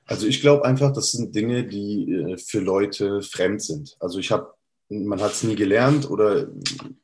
Also 0.06 0.26
ich 0.26 0.40
glaube 0.40 0.64
einfach, 0.64 0.92
das 0.92 1.12
sind 1.12 1.34
Dinge, 1.34 1.64
die 1.64 2.12
äh, 2.12 2.38
für 2.38 2.60
Leute 2.60 3.22
fremd 3.22 3.62
sind. 3.62 3.96
Also 4.00 4.18
ich 4.18 4.30
habe 4.30 4.54
man 4.88 5.20
hat 5.20 5.32
es 5.32 5.42
nie 5.42 5.54
gelernt 5.54 6.10
oder, 6.10 6.48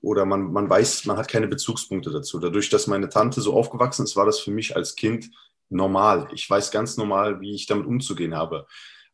oder 0.04 0.24
man, 0.24 0.52
man 0.52 0.68
weiß, 0.68 1.06
man 1.06 1.16
hat 1.16 1.28
keine 1.28 1.48
Bezugspunkte 1.48 2.10
dazu. 2.10 2.38
Dadurch, 2.38 2.70
dass 2.70 2.86
meine 2.86 3.08
Tante 3.08 3.40
so 3.40 3.54
aufgewachsen 3.54 4.04
ist, 4.04 4.16
war 4.16 4.26
das 4.26 4.40
für 4.40 4.50
mich 4.50 4.76
als 4.76 4.96
Kind 4.96 5.30
normal. 5.70 6.28
Ich 6.32 6.48
weiß 6.48 6.70
ganz 6.70 6.96
normal, 6.96 7.40
wie 7.40 7.54
ich 7.54 7.66
damit 7.66 7.86
umzugehen 7.86 8.34
habe. 8.34 8.66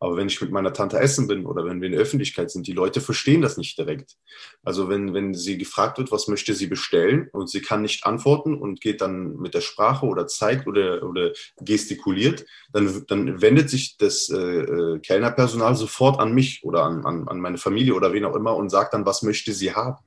Aber 0.03 0.17
wenn 0.17 0.29
ich 0.29 0.41
mit 0.41 0.51
meiner 0.51 0.73
Tante 0.73 0.99
essen 0.99 1.29
bin 1.29 1.45
oder 1.45 1.67
wenn 1.67 1.83
wir 1.83 1.87
in 1.87 1.93
der 1.93 2.01
Öffentlichkeit 2.01 2.51
sind, 2.51 2.67
die 2.67 2.73
Leute 2.73 3.03
verstehen 3.03 3.43
das 3.43 3.59
nicht 3.59 3.77
direkt. 3.77 4.17
Also 4.63 4.89
wenn, 4.89 5.13
wenn 5.13 5.35
sie 5.35 5.59
gefragt 5.59 5.99
wird, 5.99 6.11
was 6.11 6.27
möchte 6.27 6.55
sie 6.55 6.69
bestellen 6.69 7.29
und 7.33 7.51
sie 7.51 7.61
kann 7.61 7.83
nicht 7.83 8.07
antworten 8.07 8.55
und 8.55 8.81
geht 8.81 9.03
dann 9.03 9.37
mit 9.37 9.53
der 9.53 9.61
Sprache 9.61 10.07
oder 10.07 10.27
zeigt 10.27 10.67
oder, 10.67 11.03
oder 11.03 11.33
gestikuliert, 11.61 12.47
dann, 12.73 13.05
dann 13.09 13.43
wendet 13.43 13.69
sich 13.69 13.99
das 13.99 14.31
äh, 14.31 14.39
äh 14.39 14.99
Kellnerpersonal 15.01 15.77
sofort 15.77 16.19
an 16.19 16.33
mich 16.33 16.65
oder 16.65 16.85
an, 16.85 17.05
an, 17.05 17.29
an 17.29 17.39
meine 17.39 17.59
Familie 17.59 17.95
oder 17.95 18.15
wen 18.15 18.25
auch 18.25 18.35
immer 18.35 18.57
und 18.57 18.71
sagt 18.71 18.95
dann, 18.95 19.05
was 19.05 19.23
möchte 19.23 19.53
sie 19.53 19.75
haben. 19.75 19.99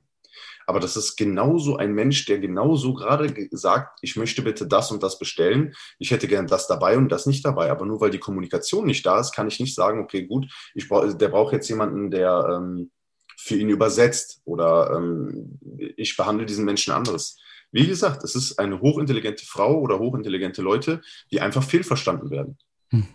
Aber 0.66 0.80
das 0.80 0.96
ist 0.96 1.16
genauso 1.16 1.76
ein 1.76 1.92
Mensch, 1.92 2.24
der 2.24 2.38
genauso 2.38 2.94
gerade 2.94 3.32
sagt, 3.52 3.98
ich 4.02 4.16
möchte 4.16 4.42
bitte 4.42 4.66
das 4.66 4.90
und 4.90 5.02
das 5.02 5.18
bestellen. 5.18 5.74
Ich 5.98 6.10
hätte 6.10 6.28
gern 6.28 6.46
das 6.46 6.66
dabei 6.66 6.96
und 6.96 7.10
das 7.10 7.26
nicht 7.26 7.44
dabei. 7.44 7.70
Aber 7.70 7.86
nur 7.86 8.00
weil 8.00 8.10
die 8.10 8.18
Kommunikation 8.18 8.86
nicht 8.86 9.04
da 9.04 9.20
ist, 9.20 9.32
kann 9.32 9.48
ich 9.48 9.60
nicht 9.60 9.74
sagen, 9.74 10.00
okay, 10.00 10.26
gut, 10.26 10.50
ich 10.74 10.88
brauch, 10.88 11.12
der 11.12 11.28
braucht 11.28 11.52
jetzt 11.52 11.68
jemanden, 11.68 12.10
der 12.10 12.58
ähm, 12.58 12.90
für 13.36 13.56
ihn 13.56 13.68
übersetzt 13.68 14.40
oder 14.44 14.94
ähm, 14.96 15.58
ich 15.96 16.16
behandle 16.16 16.46
diesen 16.46 16.64
Menschen 16.64 16.94
anderes. 16.94 17.38
Wie 17.72 17.86
gesagt, 17.86 18.24
es 18.24 18.34
ist 18.34 18.58
eine 18.58 18.80
hochintelligente 18.80 19.44
Frau 19.44 19.80
oder 19.80 19.98
hochintelligente 19.98 20.62
Leute, 20.62 21.02
die 21.30 21.40
einfach 21.40 21.62
fehlverstanden 21.62 22.30
werden. 22.30 22.56
Hm. 22.90 23.06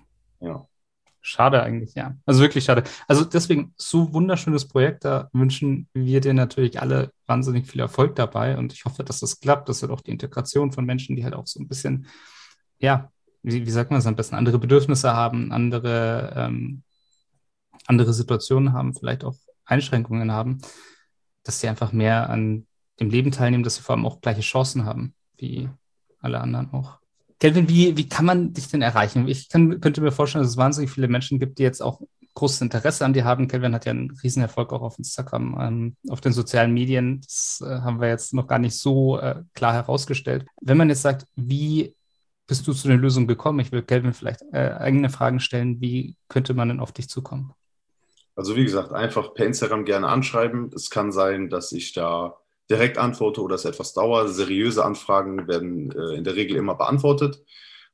Ja. 0.42 0.69
Schade 1.22 1.62
eigentlich, 1.62 1.96
ja. 1.96 2.16
Also 2.26 2.42
wirklich 2.42 2.64
schade. 2.64 2.84
Also 3.08 3.26
deswegen 3.26 3.74
so 3.76 4.14
wunderschönes 4.14 4.68
Projekt. 4.68 5.04
Da 5.04 5.30
wünschen 5.34 5.90
wir 5.94 6.22
dir 6.22 6.34
natürlich 6.34 6.82
alle 6.82 7.12
wahnsinnig 7.28 7.70
viel 7.70 7.82
Erfolg 7.82 8.16
dabei. 8.16 8.58
Und 8.58 8.72
ich 8.74 8.86
hoffe, 8.86 9.04
dass 9.04 9.20
das 9.20 9.40
klappt. 9.40 9.68
Das 9.68 9.82
wird 9.82 9.92
auch 9.92 10.02
die 10.02 10.12
Integration 10.12 10.72
von 10.72 10.86
Menschen, 10.86 11.16
die 11.16 11.24
halt 11.24 11.34
auch 11.34 11.46
so 11.46 11.60
ein 11.60 11.68
bisschen, 11.68 12.08
ja, 12.80 13.12
wie, 13.44 13.66
wie 13.66 13.72
sagt 13.72 13.92
man 13.92 14.00
es 14.00 14.08
am 14.08 14.16
besten, 14.16 14.36
andere 14.36 14.60
Bedürfnisse 14.60 15.14
haben, 15.14 15.52
andere, 15.52 16.34
ähm, 16.36 16.84
andere 17.86 18.14
Situationen 18.14 18.74
haben, 18.74 18.96
vielleicht 18.96 19.24
auch 19.26 19.36
Einschränkungen 19.66 20.32
haben, 20.32 20.60
dass 21.44 21.60
sie 21.60 21.68
einfach 21.68 21.92
mehr 21.92 22.30
an 22.30 22.66
dem 23.00 23.10
Leben 23.10 23.32
teilnehmen, 23.32 23.64
dass 23.64 23.76
sie 23.76 23.82
vor 23.82 23.96
allem 23.96 24.06
auch 24.06 24.22
gleiche 24.22 24.42
Chancen 24.42 24.86
haben, 24.86 25.14
wie 25.38 25.70
alle 26.20 26.40
anderen 26.40 26.72
auch. 26.74 26.99
Kelvin, 27.40 27.70
wie, 27.70 27.96
wie 27.96 28.10
kann 28.10 28.26
man 28.26 28.54
dich 28.54 28.68
denn 28.68 28.82
erreichen? 28.82 29.28
Ich 29.28 29.50
kann, 29.50 29.80
könnte 29.80 30.02
mir 30.02 30.12
vorstellen, 30.12 30.44
dass 30.44 30.52
es 30.52 30.58
wahnsinnig 30.58 30.92
viele 30.92 31.08
Menschen 31.08 31.40
gibt, 31.40 31.58
die 31.58 31.64
jetzt 31.64 31.82
auch 31.82 32.02
großes 32.34 32.62
Interesse 32.62 33.06
an 33.06 33.14
dir 33.14 33.26
haben. 33.26 33.48
Kelvin 33.48 33.74
hat 33.74 33.86
ja 33.86 33.92
einen 33.92 34.12
Riesenerfolg 34.12 34.72
auch 34.74 34.82
auf 34.82 34.98
Instagram, 34.98 35.58
ähm, 35.60 35.96
auf 36.10 36.22
den 36.22 36.34
sozialen 36.34 36.74
Medien. 36.74 37.22
Das 37.22 37.64
äh, 37.66 37.82
haben 37.82 38.02
wir 38.02 38.08
jetzt 38.08 38.34
noch 38.34 38.48
gar 38.48 38.60
nicht 38.60 38.78
so 38.78 39.20
äh, 39.20 39.44
klar 39.54 39.74
herausgestellt. 39.74 40.46
Wenn 40.62 40.78
man 40.78 40.90
jetzt 40.90 41.02
sagt, 41.02 41.26
wie 41.36 41.96
bist 42.48 42.68
du 42.68 42.74
zu 42.74 42.88
den 42.88 43.00
Lösungen 43.00 43.28
gekommen? 43.28 43.60
Ich 43.60 43.72
will 43.72 43.84
Kelvin 43.84 44.14
vielleicht 44.14 44.42
äh, 44.52 44.72
eigene 44.72 45.10
Fragen 45.10 45.40
stellen. 45.40 45.82
Wie 45.82 46.16
könnte 46.28 46.54
man 46.54 46.70
denn 46.70 46.80
auf 46.80 46.92
dich 46.92 47.10
zukommen? 47.10 47.54
Also 48.36 48.56
wie 48.56 48.64
gesagt, 48.64 48.94
einfach 48.94 49.34
per 49.34 49.46
Instagram 49.46 49.86
gerne 49.86 50.08
anschreiben. 50.08 50.72
Es 50.74 50.90
kann 50.90 51.12
sein, 51.12 51.50
dass 51.50 51.72
ich 51.74 51.94
da 51.94 52.38
direkt 52.70 52.98
antworte 52.98 53.42
oder 53.42 53.56
es 53.56 53.66
etwas 53.66 53.94
dauert. 53.94 54.30
Seriöse 54.30 54.86
Anfragen 54.86 55.48
werden 55.48 55.92
äh, 55.92 56.16
in 56.16 56.24
der 56.24 56.36
Regel 56.36 56.58
immer 56.58 56.76
beantwortet. 56.76 57.44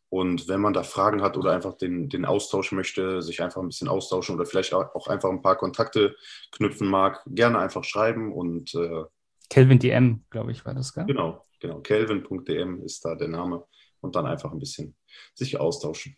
Und 0.10 0.48
wenn 0.48 0.62
man 0.62 0.74
da 0.74 0.84
Fragen 0.84 1.22
hat 1.22 1.36
oder 1.36 1.52
einfach 1.52 1.78
den, 1.78 2.10
den 2.10 2.26
Austausch 2.26 2.72
möchte, 2.72 3.22
sich 3.22 3.42
einfach 3.42 3.62
ein 3.62 3.68
bisschen 3.68 3.88
austauschen 3.88 4.36
oder 4.36 4.46
vielleicht 4.46 4.74
auch 4.74 5.08
einfach 5.08 5.30
ein 5.30 5.42
paar 5.42 5.58
Kontakte 5.58 6.16
knüpfen 6.52 6.88
mag, 6.88 7.22
gerne 7.26 7.60
einfach 7.60 7.84
schreiben 7.84 8.32
und 8.34 8.74
äh, 8.76 9.04
Kelvin 9.50 9.80
DM, 9.80 10.24
glaube 10.30 10.52
ich, 10.52 10.66
war 10.66 10.74
das, 10.74 10.94
gell? 10.94 11.06
Genau, 11.06 11.46
genau. 11.60 11.80
Kelvin.dm 11.82 12.82
ist 12.84 13.06
da 13.06 13.16
der 13.16 13.28
Name 13.28 13.66
und 14.02 14.16
dann 14.16 14.26
einfach 14.26 14.52
ein 14.52 14.60
bisschen 14.60 14.96
sich 15.34 15.60
austauschen. 15.60 16.18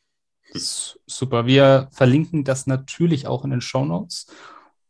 Super. 0.54 1.46
Wir 1.46 1.90
verlinken 1.92 2.44
das 2.44 2.68
natürlich 2.68 3.28
auch 3.28 3.44
in 3.44 3.52
den 3.52 3.62
Show 3.62 3.86
Notes 3.86 4.28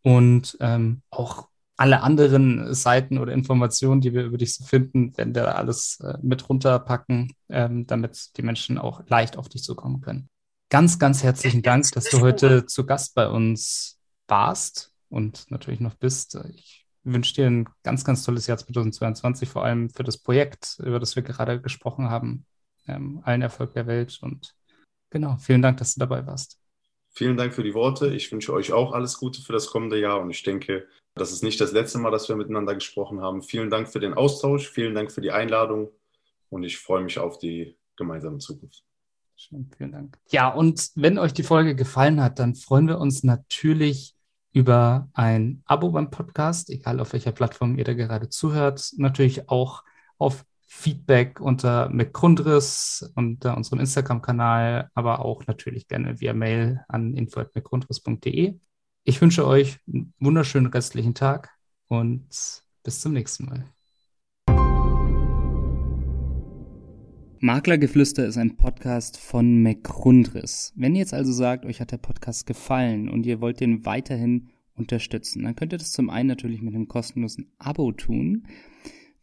und 0.03 0.57
ähm, 0.59 1.01
auch 1.09 1.47
alle 1.77 2.01
anderen 2.01 2.73
Seiten 2.73 3.19
oder 3.19 3.31
Informationen, 3.31 4.01
die 4.01 4.13
wir 4.13 4.25
über 4.25 4.37
dich 4.37 4.55
so 4.55 4.65
finden, 4.65 5.15
werden 5.15 5.35
wir 5.35 5.55
alles 5.55 5.99
äh, 6.01 6.17
mit 6.21 6.49
runterpacken, 6.49 7.33
ähm, 7.49 7.85
damit 7.85 8.35
die 8.35 8.41
Menschen 8.41 8.79
auch 8.79 9.07
leicht 9.07 9.37
auf 9.37 9.47
dich 9.47 9.63
zukommen 9.63 10.01
können. 10.01 10.27
Ganz, 10.69 10.99
ganz 10.99 11.23
herzlichen 11.23 11.61
Dank, 11.61 11.89
dass 11.91 12.05
du 12.05 12.19
heute 12.19 12.65
zu 12.65 12.85
Gast 12.85 13.15
bei 13.15 13.29
uns 13.29 13.99
warst 14.27 14.91
und 15.07 15.49
natürlich 15.49 15.79
noch 15.79 15.93
bist. 15.93 16.37
Ich 16.53 16.85
wünsche 17.03 17.35
dir 17.35 17.47
ein 17.47 17.69
ganz, 17.83 18.03
ganz 18.03 18.23
tolles 18.23 18.47
Jahr 18.47 18.57
2022, 18.57 19.47
vor 19.47 19.63
allem 19.63 19.89
für 19.89 20.03
das 20.03 20.17
Projekt, 20.17 20.77
über 20.83 20.99
das 20.99 21.15
wir 21.15 21.23
gerade 21.23 21.61
gesprochen 21.61 22.09
haben. 22.09 22.45
Ähm, 22.87 23.21
allen 23.23 23.41
Erfolg 23.41 23.73
der 23.73 23.87
Welt 23.87 24.17
und 24.21 24.55
genau, 25.09 25.37
vielen 25.37 25.61
Dank, 25.61 25.77
dass 25.77 25.93
du 25.93 25.99
dabei 25.99 26.25
warst. 26.25 26.59
Vielen 27.17 27.35
Dank 27.35 27.51
für 27.51 27.63
die 27.63 27.73
Worte. 27.73 28.13
Ich 28.13 28.31
wünsche 28.31 28.53
euch 28.53 28.71
auch 28.71 28.91
alles 28.91 29.17
Gute 29.17 29.41
für 29.41 29.51
das 29.51 29.71
kommende 29.71 29.99
Jahr 29.99 30.21
und 30.21 30.29
ich 30.29 30.43
denke, 30.43 30.85
das 31.15 31.31
ist 31.31 31.41
nicht 31.41 31.59
das 31.59 31.71
letzte 31.71 31.97
Mal, 31.97 32.11
dass 32.11 32.29
wir 32.29 32.35
miteinander 32.35 32.75
gesprochen 32.75 33.21
haben. 33.21 33.41
Vielen 33.41 33.71
Dank 33.71 33.87
für 33.89 33.99
den 33.99 34.13
Austausch, 34.13 34.69
vielen 34.69 34.93
Dank 34.93 35.11
für 35.11 35.21
die 35.21 35.31
Einladung 35.31 35.89
und 36.49 36.61
ich 36.61 36.77
freue 36.77 37.03
mich 37.03 37.17
auf 37.17 37.39
die 37.39 37.75
gemeinsame 37.95 38.37
Zukunft. 38.37 38.83
Schön, 39.35 39.67
vielen 39.75 39.93
Dank. 39.93 40.19
Ja, 40.29 40.49
und 40.49 40.91
wenn 40.93 41.17
euch 41.17 41.33
die 41.33 41.41
Folge 41.41 41.73
gefallen 41.73 42.21
hat, 42.21 42.37
dann 42.37 42.53
freuen 42.53 42.87
wir 42.87 42.99
uns 42.99 43.23
natürlich 43.23 44.13
über 44.53 45.09
ein 45.13 45.63
Abo 45.65 45.89
beim 45.89 46.11
Podcast, 46.11 46.69
egal 46.69 46.99
auf 46.99 47.13
welcher 47.13 47.31
Plattform 47.31 47.79
ihr 47.79 47.83
da 47.83 47.95
gerade 47.95 48.29
zuhört. 48.29 48.91
Natürlich 48.97 49.49
auch 49.49 49.83
auf 50.19 50.45
Feedback 50.69 51.39
unter 51.39 51.89
McGrundriss 51.89 53.09
unter 53.15 53.55
unserem 53.55 53.79
Instagram-Kanal, 53.79 54.89
aber 54.93 55.23
auch 55.23 55.47
natürlich 55.47 55.87
gerne 55.87 56.19
via 56.19 56.33
Mail 56.33 56.81
an 56.89 57.15
info.mcgrundriss.de. 57.15 58.59
Ich 59.05 59.21
wünsche 59.21 59.47
euch 59.47 59.79
einen 59.87 60.13
wunderschönen 60.19 60.67
restlichen 60.67 61.15
Tag 61.15 61.49
und 61.87 62.27
bis 62.83 62.99
zum 62.99 63.13
nächsten 63.13 63.45
Mal. 63.45 63.65
Maklergeflüster 67.39 68.25
ist 68.25 68.37
ein 68.37 68.57
Podcast 68.57 69.17
von 69.17 69.61
McGrundriss. 69.61 70.73
Wenn 70.75 70.95
ihr 70.95 71.01
jetzt 71.01 71.13
also 71.13 71.31
sagt, 71.31 71.65
euch 71.65 71.79
hat 71.79 71.91
der 71.91 71.97
Podcast 71.97 72.45
gefallen 72.45 73.09
und 73.09 73.25
ihr 73.25 73.39
wollt 73.39 73.61
den 73.61 73.85
weiterhin 73.85 74.49
unterstützen, 74.75 75.43
dann 75.43 75.55
könnt 75.55 75.71
ihr 75.71 75.77
das 75.77 75.91
zum 75.91 76.09
einen 76.09 76.27
natürlich 76.27 76.61
mit 76.61 76.75
einem 76.75 76.87
kostenlosen 76.87 77.51
Abo 77.57 77.91
tun. 77.93 78.47